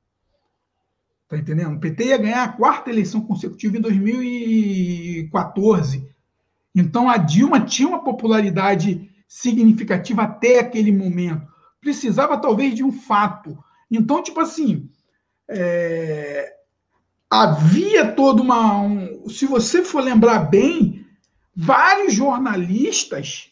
Tá 1.35 1.39
entendendo? 1.39 1.75
O 1.75 1.79
PT 1.79 2.05
ia 2.05 2.17
ganhar 2.17 2.45
a 2.45 2.53
quarta 2.53 2.89
eleição 2.89 3.19
consecutiva 3.19 3.77
em 3.77 3.81
2014. 3.81 6.09
Então 6.73 7.09
a 7.09 7.17
Dilma 7.17 7.59
tinha 7.59 7.89
uma 7.89 8.01
popularidade 8.01 9.11
significativa 9.27 10.23
até 10.23 10.59
aquele 10.59 10.93
momento. 10.93 11.45
Precisava 11.81 12.37
talvez 12.37 12.73
de 12.73 12.85
um 12.85 12.91
fato. 12.93 13.61
Então, 13.91 14.23
tipo 14.23 14.39
assim, 14.39 14.89
é... 15.49 16.53
havia 17.29 18.13
toda 18.13 18.41
uma. 18.41 18.79
Um... 18.79 19.27
se 19.27 19.45
você 19.45 19.83
for 19.83 20.01
lembrar 20.01 20.39
bem, 20.39 21.05
vários 21.53 22.13
jornalistas, 22.13 23.51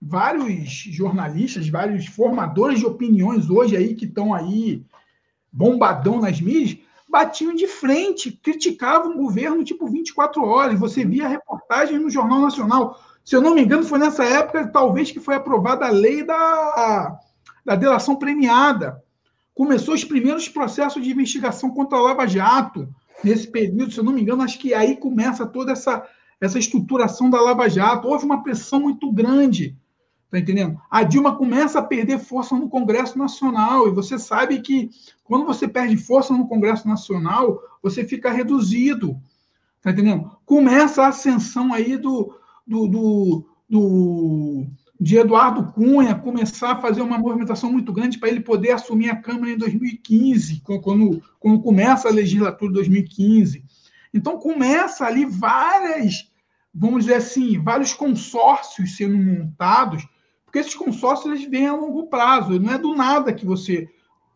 vários 0.00 0.70
jornalistas, 0.70 1.68
vários 1.68 2.06
formadores 2.06 2.78
de 2.78 2.86
opiniões 2.86 3.50
hoje 3.50 3.76
aí 3.76 3.96
que 3.96 4.04
estão 4.04 4.32
aí 4.32 4.86
bombadão 5.52 6.20
nas 6.20 6.40
mídias, 6.40 6.78
batiam 7.14 7.54
de 7.54 7.68
frente, 7.68 8.32
criticavam 8.32 9.12
o 9.12 9.16
governo 9.16 9.62
tipo 9.62 9.86
24 9.86 10.42
horas. 10.42 10.80
Você 10.80 11.04
via 11.04 11.28
reportagem 11.28 11.96
no 11.96 12.10
Jornal 12.10 12.40
Nacional. 12.40 13.00
Se 13.24 13.36
eu 13.36 13.40
não 13.40 13.54
me 13.54 13.62
engano, 13.62 13.84
foi 13.84 14.00
nessa 14.00 14.24
época, 14.24 14.66
talvez, 14.66 15.12
que 15.12 15.20
foi 15.20 15.36
aprovada 15.36 15.86
a 15.86 15.90
lei 15.90 16.24
da, 16.24 17.16
da 17.64 17.76
delação 17.76 18.16
premiada. 18.16 19.00
Começou 19.54 19.94
os 19.94 20.02
primeiros 20.02 20.48
processos 20.48 21.04
de 21.04 21.12
investigação 21.12 21.70
contra 21.70 21.96
a 21.96 22.02
Lava 22.02 22.26
Jato, 22.26 22.88
nesse 23.22 23.46
período, 23.46 23.92
se 23.92 23.98
eu 23.98 24.04
não 24.04 24.12
me 24.12 24.20
engano, 24.20 24.42
acho 24.42 24.58
que 24.58 24.74
aí 24.74 24.96
começa 24.96 25.46
toda 25.46 25.70
essa, 25.70 26.04
essa 26.40 26.58
estruturação 26.58 27.30
da 27.30 27.40
Lava 27.40 27.70
Jato. 27.70 28.08
Houve 28.08 28.24
uma 28.24 28.42
pressão 28.42 28.80
muito 28.80 29.12
grande, 29.12 29.78
tá 30.34 30.40
entendendo? 30.40 30.80
A 30.90 31.04
Dilma 31.04 31.36
começa 31.36 31.78
a 31.78 31.82
perder 31.82 32.18
força 32.18 32.56
no 32.56 32.68
Congresso 32.68 33.16
Nacional, 33.16 33.86
e 33.86 33.92
você 33.92 34.18
sabe 34.18 34.60
que 34.60 34.90
quando 35.22 35.46
você 35.46 35.68
perde 35.68 35.96
força 35.96 36.34
no 36.34 36.48
Congresso 36.48 36.88
Nacional, 36.88 37.60
você 37.80 38.04
fica 38.04 38.32
reduzido, 38.32 39.16
tá 39.80 39.92
entendendo? 39.92 40.36
Começa 40.44 41.04
a 41.04 41.08
ascensão 41.08 41.72
aí 41.72 41.96
do, 41.96 42.36
do, 42.66 42.88
do, 42.88 43.46
do, 43.70 44.66
de 45.00 45.16
Eduardo 45.16 45.72
Cunha 45.72 46.16
começar 46.16 46.72
a 46.72 46.80
fazer 46.80 47.00
uma 47.00 47.16
movimentação 47.16 47.70
muito 47.70 47.92
grande 47.92 48.18
para 48.18 48.28
ele 48.28 48.40
poder 48.40 48.72
assumir 48.72 49.10
a 49.10 49.16
Câmara 49.16 49.52
em 49.52 49.56
2015, 49.56 50.62
quando, 50.82 51.22
quando 51.38 51.62
começa 51.62 52.08
a 52.08 52.12
legislatura 52.12 52.72
de 52.72 52.78
2015. 52.78 53.64
Então, 54.12 54.36
começa 54.36 55.04
ali 55.04 55.26
várias, 55.26 56.28
vamos 56.74 57.04
dizer 57.04 57.18
assim, 57.18 57.56
vários 57.62 57.92
consórcios 57.92 58.96
sendo 58.96 59.16
montados, 59.16 60.04
porque 60.54 60.60
esses 60.60 60.74
consórcios 60.76 61.34
eles 61.34 61.50
vêm 61.50 61.66
a 61.66 61.74
longo 61.74 62.06
prazo, 62.06 62.60
não 62.60 62.72
é 62.72 62.78
do 62.78 62.94
nada 62.94 63.32
que 63.32 63.44
você 63.44 63.88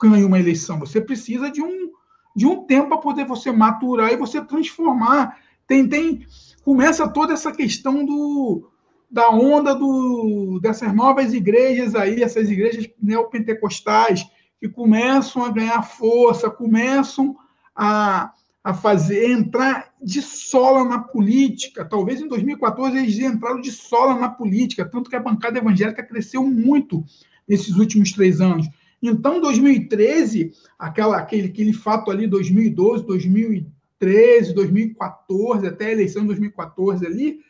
ganha 0.03 0.27
uma 0.27 0.41
eleição, 0.41 0.77
você 0.77 1.01
precisa 1.01 1.49
de 1.49 1.63
um, 1.63 1.93
de 2.35 2.45
um 2.45 2.65
tempo 2.65 2.89
para 2.89 2.99
poder 2.99 3.25
você 3.25 3.53
maturar 3.53 4.13
e 4.13 4.17
você 4.17 4.45
transformar. 4.45 5.39
Tem, 5.65 5.89
tem, 5.89 6.27
começa 6.65 7.09
toda 7.09 7.35
essa 7.35 7.53
questão 7.53 8.05
do, 8.05 8.69
da 9.09 9.31
onda 9.31 9.77
do, 9.77 10.59
dessas 10.61 10.93
novas 10.93 11.33
igrejas 11.33 11.95
aí, 11.95 12.21
essas 12.21 12.51
igrejas 12.51 12.91
neopentecostais, 13.01 14.29
que 14.59 14.69
começam 14.69 15.45
a 15.45 15.51
ganhar 15.51 15.83
força, 15.83 16.51
começam 16.51 17.37
a, 17.77 18.33
a 18.63 18.75
fazer 18.75 19.31
entrar 19.31 19.95
de 20.03 20.21
sola 20.21 20.85
na 20.85 20.99
política. 20.99 21.85
Talvez 21.85 22.21
em 22.21 22.29
2014 22.29 22.99
eles 22.99 23.19
entraram 23.19 23.61
de 23.61 23.71
sola 23.71 24.15
na 24.15 24.29
política, 24.29 24.85
tanto 24.85 25.09
que 25.09 25.17
a 25.17 25.21
bancada 25.21 25.59
evangélica 25.59 26.03
cresceu 26.03 26.45
muito 26.45 27.05
nesses 27.49 27.77
últimos 27.77 28.13
três 28.13 28.41
anos. 28.41 28.67
Então, 29.01 29.41
2013, 29.41 30.53
aquela, 30.79 31.19
aquele, 31.19 31.49
aquele 31.49 31.73
fato 31.73 32.11
ali, 32.11 32.27
2012, 32.27 33.07
2013, 33.07 33.79
2013, 33.99 34.55
2014, 34.55 35.67
até 35.67 35.87
a 35.87 35.93
eleição 35.93 36.23
de 36.23 36.29
2014 36.29 37.05
ali, 37.07 37.41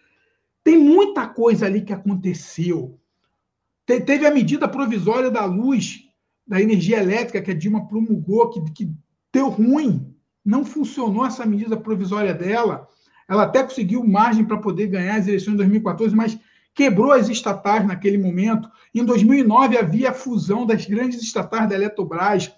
tem 0.64 0.78
muita 0.78 1.26
coisa 1.26 1.66
ali 1.66 1.82
que 1.82 1.92
aconteceu. 1.92 2.98
Te, 3.86 4.00
teve 4.00 4.26
a 4.26 4.30
medida 4.30 4.66
provisória 4.66 5.30
da 5.30 5.44
luz, 5.44 6.04
da 6.46 6.60
energia 6.60 6.98
elétrica 6.98 7.42
que 7.42 7.50
a 7.50 7.54
Dilma 7.54 7.86
promulgou, 7.86 8.50
que, 8.50 8.72
que 8.72 8.92
deu 9.32 9.48
ruim, 9.48 10.07
não 10.48 10.64
funcionou 10.64 11.26
essa 11.26 11.44
medida 11.44 11.76
provisória 11.76 12.32
dela. 12.32 12.88
Ela 13.28 13.42
até 13.42 13.62
conseguiu 13.62 14.02
margem 14.02 14.46
para 14.46 14.56
poder 14.56 14.86
ganhar 14.86 15.16
as 15.16 15.28
eleições 15.28 15.52
de 15.52 15.58
2014, 15.58 16.16
mas 16.16 16.38
quebrou 16.74 17.12
as 17.12 17.28
estatais 17.28 17.86
naquele 17.86 18.16
momento. 18.16 18.66
Em 18.94 19.04
2009 19.04 19.76
havia 19.76 20.08
a 20.08 20.14
fusão 20.14 20.64
das 20.64 20.86
grandes 20.86 21.22
estatais 21.22 21.68
da 21.68 21.74
Eletrobras. 21.74 22.50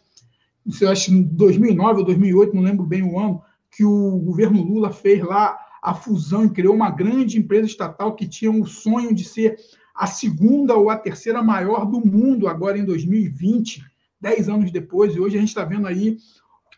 Eu 0.80 0.88
acho 0.88 1.12
em 1.12 1.20
2009 1.20 1.98
ou 1.98 2.04
2008, 2.06 2.54
não 2.54 2.62
lembro 2.62 2.86
bem 2.86 3.02
o 3.02 3.18
ano 3.18 3.42
que 3.72 3.84
o 3.84 4.18
governo 4.18 4.62
Lula 4.62 4.92
fez 4.92 5.20
lá 5.24 5.58
a 5.82 5.92
fusão 5.92 6.44
e 6.44 6.50
criou 6.50 6.76
uma 6.76 6.90
grande 6.90 7.40
empresa 7.40 7.66
estatal 7.66 8.14
que 8.14 8.28
tinha 8.28 8.52
o 8.52 8.66
sonho 8.66 9.12
de 9.12 9.24
ser 9.24 9.56
a 9.96 10.06
segunda 10.06 10.76
ou 10.76 10.90
a 10.90 10.96
terceira 10.96 11.42
maior 11.42 11.86
do 11.86 11.98
mundo 11.98 12.46
agora 12.46 12.78
em 12.78 12.84
2020, 12.84 13.82
dez 14.20 14.48
anos 14.48 14.70
depois, 14.70 15.16
e 15.16 15.18
hoje 15.18 15.36
a 15.36 15.40
gente 15.40 15.48
está 15.48 15.64
vendo 15.64 15.88
aí 15.88 16.18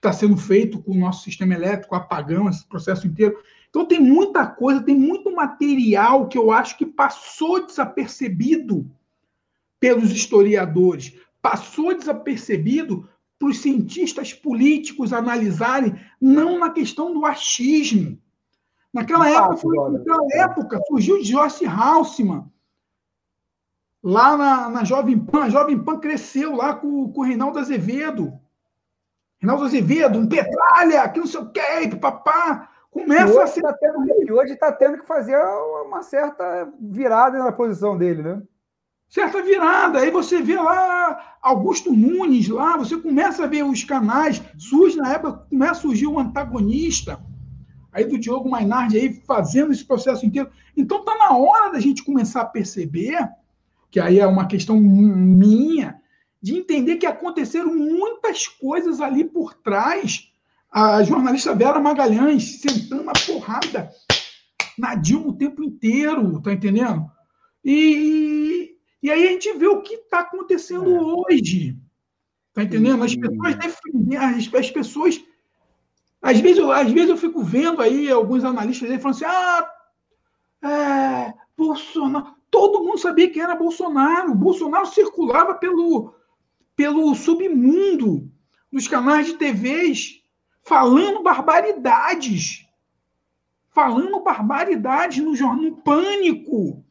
está 0.02 0.12
sendo 0.12 0.36
feito 0.36 0.82
com 0.82 0.90
o 0.90 0.98
nosso 0.98 1.22
sistema 1.22 1.54
elétrico, 1.54 1.94
apagão, 1.94 2.48
esse 2.48 2.66
processo 2.66 3.06
inteiro. 3.06 3.38
Então 3.70 3.86
tem 3.86 4.00
muita 4.00 4.44
coisa, 4.44 4.82
tem 4.82 4.96
muito 4.96 5.32
material 5.32 6.26
que 6.26 6.36
eu 6.36 6.50
acho 6.50 6.76
que 6.76 6.84
passou 6.84 7.64
desapercebido 7.64 8.90
pelos 9.78 10.10
historiadores, 10.10 11.14
passou 11.40 11.96
desapercebido 11.96 13.08
para 13.38 13.48
os 13.48 13.58
cientistas 13.58 14.32
políticos 14.32 15.12
analisarem, 15.12 15.94
não 16.20 16.58
na 16.58 16.70
questão 16.70 17.14
do 17.14 17.24
achismo. 17.24 18.18
Naquela, 18.92 19.30
época, 19.30 19.56
foi, 19.56 19.90
naquela 19.90 20.26
época 20.34 20.80
surgiu 20.88 21.24
Joyce 21.24 21.64
Halseman, 21.64 22.50
lá 24.02 24.36
na, 24.36 24.68
na 24.68 24.84
Jovem 24.84 25.18
Pan. 25.18 25.44
A 25.44 25.48
Jovem 25.48 25.78
Pan 25.82 25.98
cresceu 25.98 26.56
lá 26.56 26.74
com, 26.74 27.10
com 27.12 27.20
o 27.20 27.24
Reinaldo 27.24 27.58
Azevedo. 27.58 28.41
Reinaldo 29.42 29.64
Azevedo, 29.64 30.18
um 30.18 30.28
petralha, 30.28 31.08
que 31.08 31.18
não 31.18 31.26
sei 31.26 31.40
o 31.40 31.50
que, 31.50 31.96
papá. 31.96 32.70
Começa 32.90 33.42
a 33.42 33.46
ser. 33.46 33.62
Tá 33.62 33.72
tendo, 33.72 34.34
hoje 34.34 34.52
está 34.52 34.70
tendo 34.70 34.98
que 34.98 35.06
fazer 35.06 35.36
uma 35.84 36.02
certa 36.02 36.72
virada 36.80 37.38
na 37.38 37.50
posição 37.50 37.98
dele, 37.98 38.22
né? 38.22 38.42
certa 39.12 39.42
virada. 39.42 39.98
Aí 39.98 40.10
você 40.10 40.40
vê 40.40 40.56
lá 40.56 41.36
Augusto 41.42 41.92
Nunes 41.92 42.48
lá, 42.48 42.78
você 42.78 42.96
começa 42.96 43.44
a 43.44 43.46
ver 43.46 43.62
os 43.62 43.84
canais, 43.84 44.42
surge 44.56 44.96
na 44.96 45.12
época, 45.12 45.44
começa 45.50 45.72
a 45.72 45.74
surgir 45.74 46.06
o 46.06 46.14
um 46.14 46.18
antagonista 46.18 47.20
aí 47.92 48.06
do 48.06 48.18
Diogo 48.18 48.48
Mainardi 48.48 48.96
aí 48.96 49.12
fazendo 49.26 49.70
esse 49.70 49.84
processo 49.84 50.24
inteiro. 50.24 50.50
Então 50.74 51.04
tá 51.04 51.14
na 51.18 51.36
hora 51.36 51.72
da 51.72 51.78
gente 51.78 52.02
começar 52.02 52.40
a 52.40 52.46
perceber, 52.46 53.28
que 53.90 54.00
aí 54.00 54.18
é 54.18 54.26
uma 54.26 54.46
questão 54.46 54.80
minha, 54.80 56.00
de 56.42 56.56
entender 56.56 56.96
que 56.96 57.06
aconteceram 57.06 57.74
muitas 57.74 58.48
coisas 58.48 59.00
ali 59.00 59.24
por 59.24 59.54
trás. 59.54 60.28
A 60.70 61.02
jornalista 61.02 61.54
Vera 61.54 61.78
Magalhães 61.78 62.60
sentando 62.60 63.08
a 63.08 63.12
porrada 63.12 63.90
na 64.76 64.94
Dilma 64.94 65.28
o 65.28 65.36
tempo 65.36 65.62
inteiro, 65.62 66.40
tá 66.40 66.52
entendendo? 66.52 67.10
E, 67.64 68.74
e 69.02 69.10
aí 69.10 69.28
a 69.28 69.30
gente 69.32 69.52
vê 69.52 69.66
o 69.66 69.82
que 69.82 69.94
está 69.94 70.20
acontecendo 70.20 70.96
é. 70.96 71.00
hoje. 71.00 71.76
Tá 72.54 72.62
entendendo? 72.62 73.04
As 73.04 73.14
pessoas 73.14 73.54
defendem, 73.56 74.18
as, 74.18 74.54
as 74.54 74.70
pessoas. 74.70 75.24
Às 76.20 76.40
vezes, 76.40 76.58
eu, 76.58 76.72
às 76.72 76.90
vezes 76.90 77.10
eu 77.10 77.16
fico 77.16 77.42
vendo 77.42 77.80
aí 77.80 78.10
alguns 78.10 78.44
analistas 78.44 78.90
aí 78.90 78.98
falando 78.98 79.16
assim: 79.16 79.24
ah, 79.24 79.70
é, 80.64 81.34
Bolsonaro. 81.56 82.34
Todo 82.50 82.84
mundo 82.84 82.98
sabia 82.98 83.30
que 83.30 83.40
era 83.40 83.54
Bolsonaro. 83.54 84.34
Bolsonaro 84.34 84.86
circulava 84.86 85.54
pelo, 85.54 86.14
pelo 86.76 87.14
submundo 87.14 88.30
nos 88.70 88.88
canais 88.88 89.26
de 89.26 89.34
TVs 89.34 90.22
falando 90.64 91.22
barbaridades. 91.22 92.66
Falando 93.70 94.22
barbaridades 94.22 95.24
no 95.24 95.34
jornal 95.34 95.62
no 95.62 95.76
Pânico, 95.76 96.84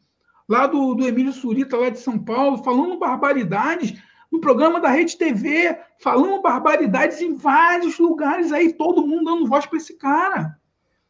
lá 0.50 0.68
do, 0.68 0.96
do 0.96 1.08
Emílio 1.08 1.32
Surita, 1.32 1.78
lá 1.78 1.90
de 1.90 2.00
São 2.00 2.18
Paulo, 2.18 2.64
falando 2.64 2.98
barbaridades 2.98 4.02
no 4.32 4.40
programa 4.40 4.80
da 4.80 4.90
Rede 4.90 5.18
TV, 5.18 5.78
falando 6.00 6.42
barbaridades 6.42 7.22
em 7.22 7.36
vários 7.36 8.00
lugares 8.00 8.52
aí, 8.52 8.74
todo 8.74 9.06
mundo 9.06 9.26
dando 9.26 9.48
voz 9.48 9.66
para 9.66 9.78
esse 9.78 9.98
cara. 9.98 10.58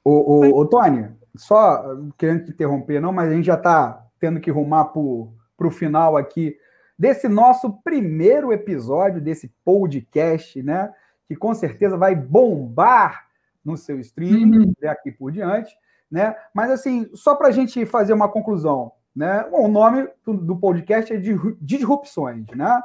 Ô, 0.03 0.11
ô, 0.11 0.59
ô, 0.59 0.65
Tony, 0.65 1.07
só 1.35 1.83
querendo 2.17 2.45
te 2.45 2.51
interromper, 2.51 2.99
não, 2.99 3.13
mas 3.13 3.29
a 3.29 3.35
gente 3.35 3.45
já 3.45 3.53
está 3.53 4.03
tendo 4.19 4.39
que 4.39 4.51
rumar 4.51 4.85
para 4.85 4.99
o 4.99 5.71
final 5.71 6.17
aqui 6.17 6.57
desse 7.01 7.27
nosso 7.27 7.81
primeiro 7.81 8.53
episódio 8.53 9.19
desse 9.19 9.51
podcast, 9.65 10.61
né? 10.61 10.93
Que 11.27 11.35
com 11.35 11.51
certeza 11.51 11.97
vai 11.97 12.13
bombar 12.13 13.25
no 13.65 13.75
seu 13.75 13.99
streaming 13.99 14.67
uhum. 14.67 14.73
daqui 14.79 15.11
por 15.11 15.31
diante, 15.31 15.75
né? 16.11 16.35
Mas 16.53 16.69
assim, 16.69 17.09
só 17.15 17.33
para 17.33 17.47
a 17.47 17.51
gente 17.51 17.87
fazer 17.87 18.13
uma 18.13 18.29
conclusão, 18.29 18.91
né? 19.15 19.43
Bom, 19.49 19.65
o 19.65 19.67
nome 19.67 20.07
do, 20.27 20.55
podcast 20.55 21.11
é 21.11 21.17
de 21.17 21.35
Disrupções, 21.59 22.45
né? 22.55 22.79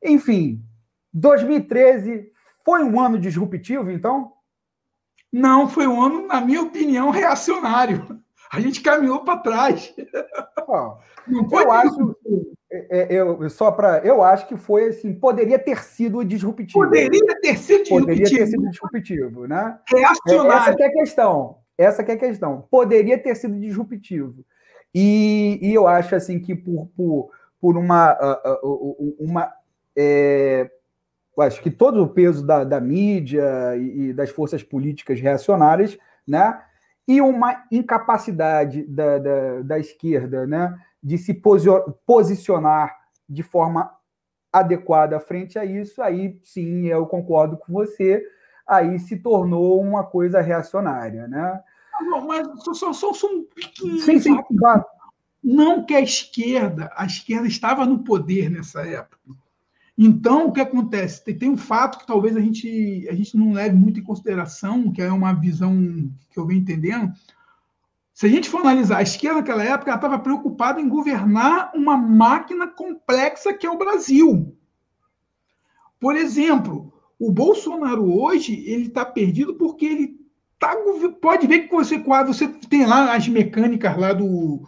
Enfim, 0.00 0.64
2013 1.12 2.30
foi 2.64 2.84
um 2.84 3.00
ano 3.00 3.18
disruptivo, 3.18 3.90
então? 3.90 4.32
Não, 5.32 5.68
foi 5.68 5.88
um 5.88 6.00
ano, 6.00 6.28
na 6.28 6.40
minha 6.40 6.62
opinião, 6.62 7.10
reacionário. 7.10 8.22
A 8.52 8.60
gente 8.60 8.80
caminhou 8.80 9.24
para 9.24 9.40
trás. 9.40 9.92
Oh, 10.68 10.98
eu 11.28 11.72
acho, 11.72 12.16
é, 12.26 12.34
é, 12.34 12.40
eu, 13.08 13.50
só 13.50 13.72
para, 13.72 13.98
eu 14.04 14.22
acho 14.22 14.46
que 14.46 14.56
foi 14.56 14.88
assim, 14.88 15.12
poderia 15.12 15.58
ter 15.58 15.82
sido 15.82 16.24
disruptivo. 16.24 16.84
Poderia 16.84 17.40
ter 17.40 17.56
sido 17.56 17.84
disruptivo. 17.84 18.00
Poderia 18.00 18.30
ter 18.30 18.46
sido 18.46 18.70
disruptivo, 18.70 19.46
né? 19.48 19.78
Reacionário. 19.88 20.52
Essa 20.52 20.76
que 20.76 20.82
é 20.82 20.86
a 20.86 20.92
questão. 20.92 21.58
Essa 21.76 22.04
que 22.04 22.10
é 22.12 22.14
a 22.14 22.18
questão. 22.18 22.68
Poderia 22.70 23.18
ter 23.18 23.34
sido 23.34 23.58
disruptivo. 23.58 24.44
E, 24.94 25.58
e 25.62 25.74
eu 25.74 25.86
acho 25.86 26.14
assim 26.14 26.38
que 26.38 26.54
por, 26.54 26.86
por, 26.96 27.30
por 27.60 27.76
uma, 27.76 28.16
uma 29.18 29.52
é, 29.96 30.70
acho 31.38 31.62
que 31.62 31.70
todo 31.70 32.02
o 32.02 32.08
peso 32.08 32.46
da, 32.46 32.64
da 32.64 32.80
mídia 32.80 33.76
e, 33.76 34.08
e, 34.08 34.12
das 34.12 34.30
forças 34.30 34.62
políticas 34.62 35.20
reacionárias, 35.20 35.98
né? 36.26 36.60
E 37.10 37.20
uma 37.20 37.64
incapacidade 37.72 38.84
da, 38.84 39.18
da, 39.18 39.62
da 39.62 39.78
esquerda, 39.80 40.46
né? 40.46 40.78
De 41.02 41.18
se 41.18 41.34
posicionar 42.06 42.96
de 43.28 43.42
forma 43.42 43.90
adequada 44.52 45.18
frente 45.18 45.58
a 45.58 45.64
isso, 45.64 46.00
aí 46.00 46.38
sim 46.42 46.86
eu 46.86 47.06
concordo 47.06 47.56
com 47.56 47.72
você, 47.72 48.24
aí 48.66 48.98
se 48.98 49.16
tornou 49.16 49.80
uma 49.80 50.04
coisa 50.04 50.40
reacionária, 50.40 51.26
né? 51.26 51.60
Não, 52.00 52.26
mas 52.26 52.46
só, 52.62 52.92
só, 52.92 53.12
só 53.12 53.26
um 53.26 53.44
pequeno. 53.44 53.98
Sim, 53.98 54.20
sim, 54.20 54.36
claro. 54.58 54.84
Não 55.42 55.84
que 55.84 55.94
a 55.94 56.00
esquerda, 56.00 56.92
a 56.94 57.06
esquerda 57.06 57.48
estava 57.48 57.84
no 57.86 58.04
poder 58.04 58.50
nessa 58.50 58.86
época. 58.86 59.18
Então, 60.02 60.46
o 60.46 60.52
que 60.52 60.62
acontece? 60.62 61.22
Tem, 61.22 61.36
tem 61.36 61.50
um 61.50 61.58
fato 61.58 61.98
que 61.98 62.06
talvez 62.06 62.34
a 62.34 62.40
gente, 62.40 63.06
a 63.06 63.14
gente 63.14 63.36
não 63.36 63.52
leve 63.52 63.76
muito 63.76 64.00
em 64.00 64.02
consideração, 64.02 64.90
que 64.90 65.02
é 65.02 65.12
uma 65.12 65.34
visão 65.34 65.76
que 66.30 66.38
eu 66.38 66.46
venho 66.46 66.62
entendendo. 66.62 67.12
Se 68.14 68.24
a 68.24 68.28
gente 68.30 68.48
for 68.48 68.62
analisar, 68.62 68.96
a 68.96 69.02
esquerda 69.02 69.40
naquela 69.40 69.62
época 69.62 69.94
estava 69.94 70.18
preocupada 70.18 70.80
em 70.80 70.88
governar 70.88 71.70
uma 71.74 71.98
máquina 71.98 72.66
complexa 72.66 73.52
que 73.52 73.66
é 73.66 73.70
o 73.70 73.76
Brasil. 73.76 74.56
Por 76.00 76.16
exemplo, 76.16 76.90
o 77.18 77.30
Bolsonaro 77.30 78.10
hoje 78.10 78.54
ele 78.66 78.86
está 78.86 79.04
perdido 79.04 79.52
porque 79.56 79.84
ele 79.84 80.20
tá, 80.58 80.74
pode 81.20 81.46
ver 81.46 81.68
que 81.68 81.74
você, 81.74 81.98
você 81.98 82.48
tem 82.48 82.86
lá 82.86 83.14
as 83.14 83.28
mecânicas 83.28 83.94
lá 83.98 84.14
do, 84.14 84.66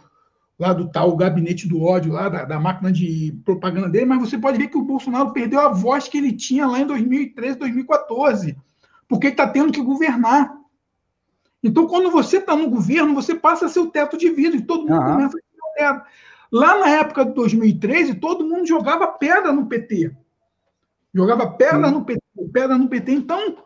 lá 0.63 0.71
do 0.71 0.89
tal 0.89 1.13
gabinete 1.17 1.67
do 1.67 1.83
ódio, 1.83 2.13
lá 2.13 2.29
da, 2.29 2.45
da, 2.45 2.59
máquina 2.59 2.89
de 2.89 3.37
propaganda 3.43 3.89
dele, 3.89 4.05
mas 4.05 4.21
você 4.21 4.37
pode 4.37 4.57
ver 4.57 4.69
que 4.69 4.77
o 4.77 4.83
Bolsonaro 4.83 5.33
perdeu 5.33 5.59
a 5.59 5.67
voz 5.67 6.07
que 6.07 6.17
ele 6.17 6.31
tinha 6.31 6.65
lá 6.65 6.79
em 6.79 6.87
2013, 6.87 7.57
2014, 7.59 8.57
porque 9.05 9.27
ele 9.27 9.33
está 9.33 9.45
tendo 9.45 9.73
que 9.73 9.81
governar. 9.81 10.55
Então, 11.61 11.85
quando 11.85 12.09
você 12.09 12.37
está 12.37 12.55
no 12.55 12.69
governo, 12.69 13.13
você 13.13 13.35
passa 13.35 13.65
a 13.65 13.69
ser 13.69 13.81
o 13.81 13.91
teto 13.91 14.17
de 14.17 14.29
vidro, 14.29 14.57
e 14.57 14.65
todo 14.65 14.87
mundo 14.87 15.01
uhum. 15.01 15.13
começa 15.15 15.37
a 15.37 15.41
ser 15.41 15.57
o 15.57 15.73
teto. 15.75 16.05
Lá 16.49 16.79
na 16.79 16.89
época 16.89 17.25
de 17.25 17.33
2013, 17.33 18.15
todo 18.15 18.47
mundo 18.47 18.65
jogava 18.65 19.07
pedra 19.07 19.51
no 19.51 19.65
PT. 19.67 20.15
Jogava 21.13 21.51
pedra 21.51 21.91
no 21.91 22.05
PT, 22.05 22.23
pedra 22.53 22.77
no 22.77 22.87
PT. 22.87 23.11
Então, 23.11 23.57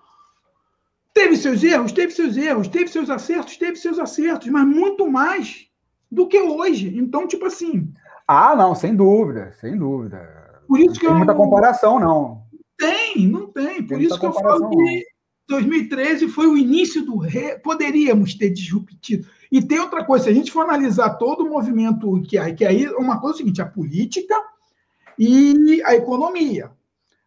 teve 1.13 1.37
seus 1.37 1.63
erros, 1.63 1.91
teve 1.91 2.11
seus 2.11 2.35
erros, 2.35 2.67
teve 2.67 2.87
seus 2.87 3.09
acertos, 3.11 3.55
teve 3.55 3.75
seus 3.75 3.99
acertos, 3.99 4.47
mas 4.47 4.65
muito 4.65 5.09
mais 5.09 5.67
do 6.11 6.27
que 6.27 6.39
hoje. 6.39 6.97
Então, 6.97 7.27
tipo 7.27 7.45
assim. 7.45 7.93
Ah, 8.27 8.55
não, 8.55 8.75
sem 8.75 8.95
dúvida, 8.95 9.51
sem 9.53 9.77
dúvida. 9.77 10.19
Por 10.67 10.79
isso 10.79 10.87
não 10.87 10.93
que 10.93 10.99
tem 11.01 11.09
eu... 11.09 11.17
muita 11.17 11.35
comparação, 11.35 11.99
não. 11.99 12.43
Tem, 12.77 13.27
não 13.27 13.47
tem. 13.47 13.81
Por 13.83 13.97
tem 13.97 14.05
isso 14.05 14.19
que 14.19 14.25
eu 14.25 14.33
falo 14.33 14.69
que 14.69 15.03
2013 15.47 16.27
foi 16.27 16.47
o 16.47 16.57
início 16.57 17.05
do. 17.05 17.17
Re... 17.17 17.57
Poderíamos 17.59 18.35
ter 18.35 18.49
disruptido. 18.49 19.27
E 19.51 19.61
tem 19.61 19.79
outra 19.79 20.03
coisa, 20.03 20.25
se 20.25 20.29
a 20.29 20.33
gente 20.33 20.51
for 20.51 20.63
analisar 20.63 21.11
todo 21.11 21.43
o 21.43 21.49
movimento 21.49 22.21
que 22.23 22.37
aí, 22.37 22.53
que 22.53 22.65
aí 22.65 22.85
é 22.85 22.91
uma 22.91 23.19
coisa 23.19 23.35
é 23.35 23.35
o 23.35 23.37
seguinte: 23.37 23.61
a 23.61 23.65
política 23.65 24.35
e 25.17 25.81
a 25.85 25.95
economia. 25.95 26.71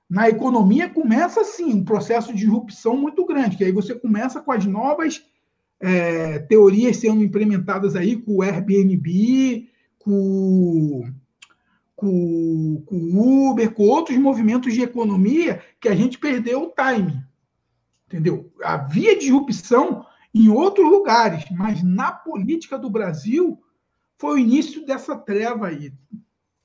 Na 0.09 0.29
economia 0.29 0.89
começa 0.89 1.41
assim 1.41 1.73
um 1.73 1.85
processo 1.85 2.33
de 2.33 2.41
disrupção 2.41 2.97
muito 2.97 3.25
grande, 3.25 3.57
que 3.57 3.65
aí 3.65 3.73
você 3.73 3.95
começa 3.95 4.41
com 4.41 4.51
as 4.51 4.67
novas 4.67 5.23
é, 5.81 6.39
teorias 6.41 6.99
sendo 6.99 7.25
implementadas 7.25 7.97
aí 7.97 8.17
com 8.17 8.37
o 8.37 8.43
Airbnb, 8.43 9.69
com, 9.99 11.11
com, 11.97 12.83
com 12.87 12.97
o 12.97 13.51
Uber, 13.51 13.73
com 13.73 13.85
outros 13.85 14.19
movimentos 14.19 14.75
de 14.75 14.83
economia 14.83 15.63
que 15.81 15.89
a 15.89 15.95
gente 15.95 16.19
perdeu 16.19 16.65
o 16.65 16.75
time. 16.75 17.25
Entendeu? 18.07 18.53
Havia 18.63 19.19
disrupção 19.19 20.05
em 20.35 20.49
outros 20.49 20.87
lugares, 20.87 21.45
mas 21.51 21.83
na 21.83 22.13
política 22.13 22.79
do 22.79 22.91
Brasil 22.91 23.59
foi 24.19 24.35
o 24.35 24.39
início 24.39 24.85
dessa 24.85 25.17
treva 25.17 25.69
aí. 25.69 25.93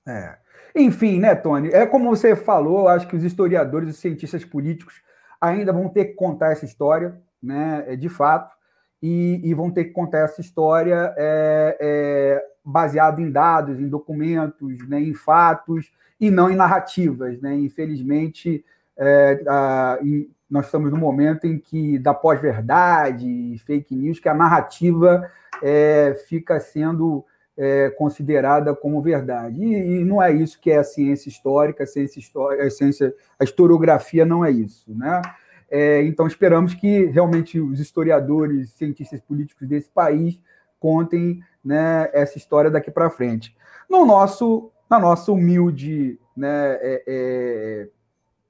É. 0.06 0.38
Enfim, 0.76 1.20
né, 1.20 1.34
Tony? 1.34 1.70
É 1.70 1.86
como 1.86 2.10
você 2.10 2.36
falou, 2.36 2.90
acho 2.90 3.08
que 3.08 3.16
os 3.16 3.24
historiadores, 3.24 3.90
os 3.90 3.98
cientistas 3.98 4.44
políticos 4.44 5.02
ainda 5.40 5.72
vão 5.72 5.88
ter 5.88 6.06
que 6.06 6.14
contar 6.16 6.52
essa 6.52 6.66
história, 6.66 7.22
né? 7.42 7.86
É, 7.88 7.96
de 7.96 8.10
fato 8.10 8.55
e, 9.02 9.42
e 9.44 9.54
vão 9.54 9.72
ter 9.72 9.86
que 9.86 9.92
contar 9.92 10.20
essa 10.20 10.42
história 10.42 11.14
é, 11.18 11.78
é, 11.80 12.46
baseado 12.64 13.20
em 13.20 13.30
dados, 13.30 13.80
em 13.80 13.88
documentos, 13.88 14.88
né, 14.88 15.00
em 15.00 15.14
fatos 15.14 15.92
e 16.20 16.32
não 16.32 16.50
em 16.50 16.56
narrativas. 16.56 17.40
Né? 17.42 17.56
Infelizmente, 17.56 18.64
é, 18.98 19.44
a, 19.48 20.00
em, 20.02 20.30
nós 20.50 20.66
estamos 20.66 20.92
no 20.92 20.98
momento 20.98 21.46
em 21.46 21.58
que, 21.58 22.00
da 22.00 22.14
pós-verdade, 22.14 23.58
fake 23.66 23.96
news, 23.96 24.20
que 24.20 24.30
a 24.30 24.34
narrativa 24.34 25.30
é, 25.62 26.16
fica 26.28 26.60
sendo 26.60 27.26
é, 27.58 27.90
considerada 27.92 28.76
como 28.76 29.02
verdade. 29.02 29.64
E, 29.64 30.02
e, 30.02 30.06
não 30.06 30.22
é 30.22 30.32
isso 30.32 30.60
que 30.60 30.72
é 30.72 30.78
a 30.78 30.84
ciência 30.84 31.30
histórica, 31.30 31.84
a 31.84 31.88
ciência 31.88 32.20
histórica, 32.20 32.64
a 32.66 32.70
ciência, 32.70 33.14
a 33.40 33.44
historiografia 33.44 34.26
não 34.26 34.44
é 34.44 34.52
isso, 34.52 34.94
né? 34.96 35.22
É, 35.70 36.04
então, 36.04 36.28
esperamos 36.28 36.74
que 36.74 37.06
realmente 37.06 37.60
os 37.60 37.80
historiadores, 37.80 38.72
cientistas 38.72 39.20
políticos 39.22 39.68
desse 39.68 39.90
país 39.90 40.40
contem 40.80 41.42
né, 41.64 42.10
essa 42.14 42.38
história 42.38 42.70
daqui 42.70 42.92
para 42.92 43.10
frente. 43.10 43.56
No 43.90 44.06
nosso, 44.06 44.72
na 44.90 45.00
nossa 45.00 45.32
humilde 45.32 46.20
né, 46.36 46.78
é, 46.82 47.04
é, 47.08 47.90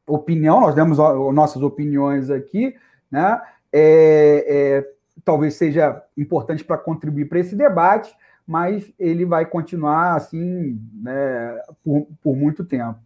opinião, 0.07 0.59
nós 0.59 0.75
demos 0.75 0.97
nossas 1.33 1.61
opiniões 1.61 2.29
aqui, 2.29 2.75
né, 3.09 3.41
é, 3.71 4.45
é, 4.47 4.91
talvez 5.23 5.55
seja 5.55 6.03
importante 6.17 6.63
para 6.63 6.77
contribuir 6.77 7.25
para 7.25 7.39
esse 7.39 7.55
debate, 7.55 8.15
mas 8.45 8.91
ele 8.99 9.25
vai 9.25 9.45
continuar 9.45 10.15
assim 10.15 10.79
né, 10.93 11.59
por, 11.83 12.07
por 12.21 12.35
muito 12.35 12.63
tempo. 12.63 12.99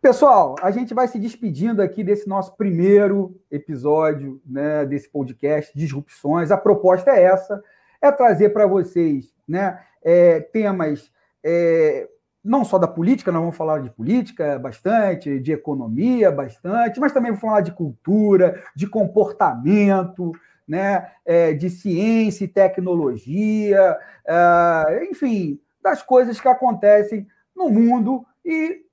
Pessoal, 0.00 0.54
a 0.62 0.70
gente 0.70 0.94
vai 0.94 1.08
se 1.08 1.18
despedindo 1.18 1.82
aqui 1.82 2.04
desse 2.04 2.28
nosso 2.28 2.56
primeiro 2.56 3.34
episódio 3.50 4.40
né, 4.46 4.86
desse 4.86 5.08
podcast, 5.08 5.76
Disrupções. 5.76 6.52
A 6.52 6.56
proposta 6.56 7.10
é 7.10 7.24
essa: 7.24 7.60
é 8.00 8.12
trazer 8.12 8.50
para 8.50 8.64
vocês 8.64 9.34
né, 9.46 9.80
é, 10.00 10.38
temas 10.38 11.10
é, 11.42 12.08
não 12.44 12.64
só 12.64 12.78
da 12.78 12.86
política, 12.86 13.32
nós 13.32 13.40
vamos 13.40 13.56
falar 13.56 13.80
de 13.80 13.90
política 13.90 14.56
bastante, 14.56 15.40
de 15.40 15.52
economia 15.52 16.30
bastante, 16.30 17.00
mas 17.00 17.12
também 17.12 17.32
vamos 17.32 17.40
falar 17.40 17.60
de 17.62 17.72
cultura, 17.72 18.62
de 18.76 18.86
comportamento, 18.86 20.30
né, 20.66 21.10
é, 21.26 21.52
de 21.52 21.68
ciência 21.68 22.44
e 22.44 22.48
tecnologia, 22.48 23.98
é, 24.24 25.08
enfim, 25.10 25.60
das 25.82 26.04
coisas 26.04 26.40
que 26.40 26.46
acontecem 26.46 27.26
no 27.56 27.68
mundo 27.68 28.24
e 28.44 28.86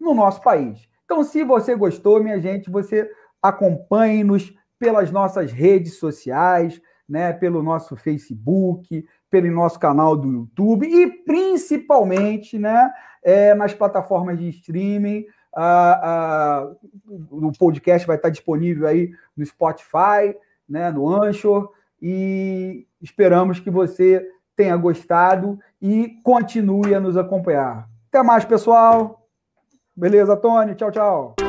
no 0.00 0.14
nosso 0.14 0.42
país. 0.42 0.88
Então, 1.04 1.24
se 1.24 1.42
você 1.42 1.74
gostou, 1.74 2.22
minha 2.22 2.40
gente, 2.40 2.70
você 2.70 3.10
acompanhe-nos 3.42 4.54
pelas 4.78 5.10
nossas 5.10 5.52
redes 5.52 5.98
sociais, 5.98 6.80
né, 7.08 7.32
pelo 7.32 7.62
nosso 7.62 7.96
Facebook, 7.96 9.04
pelo 9.30 9.50
nosso 9.50 9.78
canal 9.78 10.16
do 10.16 10.30
YouTube 10.30 10.86
e 10.86 11.10
principalmente 11.24 12.58
né, 12.58 12.90
é, 13.22 13.54
nas 13.54 13.72
plataformas 13.72 14.38
de 14.38 14.48
streaming. 14.50 15.24
o 17.30 17.52
podcast 17.58 18.06
vai 18.06 18.16
estar 18.16 18.28
disponível 18.28 18.86
aí 18.86 19.10
no 19.36 19.44
Spotify, 19.44 20.36
né, 20.68 20.90
no 20.90 21.08
Anchor, 21.08 21.72
e 22.00 22.86
esperamos 23.00 23.58
que 23.58 23.70
você 23.70 24.26
tenha 24.54 24.76
gostado 24.76 25.58
e 25.80 26.20
continue 26.22 26.94
a 26.94 27.00
nos 27.00 27.16
acompanhar. 27.16 27.88
Até 28.08 28.22
mais, 28.22 28.44
pessoal. 28.44 29.17
Beleza, 29.98 30.36
Tony? 30.36 30.76
Tchau, 30.76 30.92
tchau. 30.92 31.47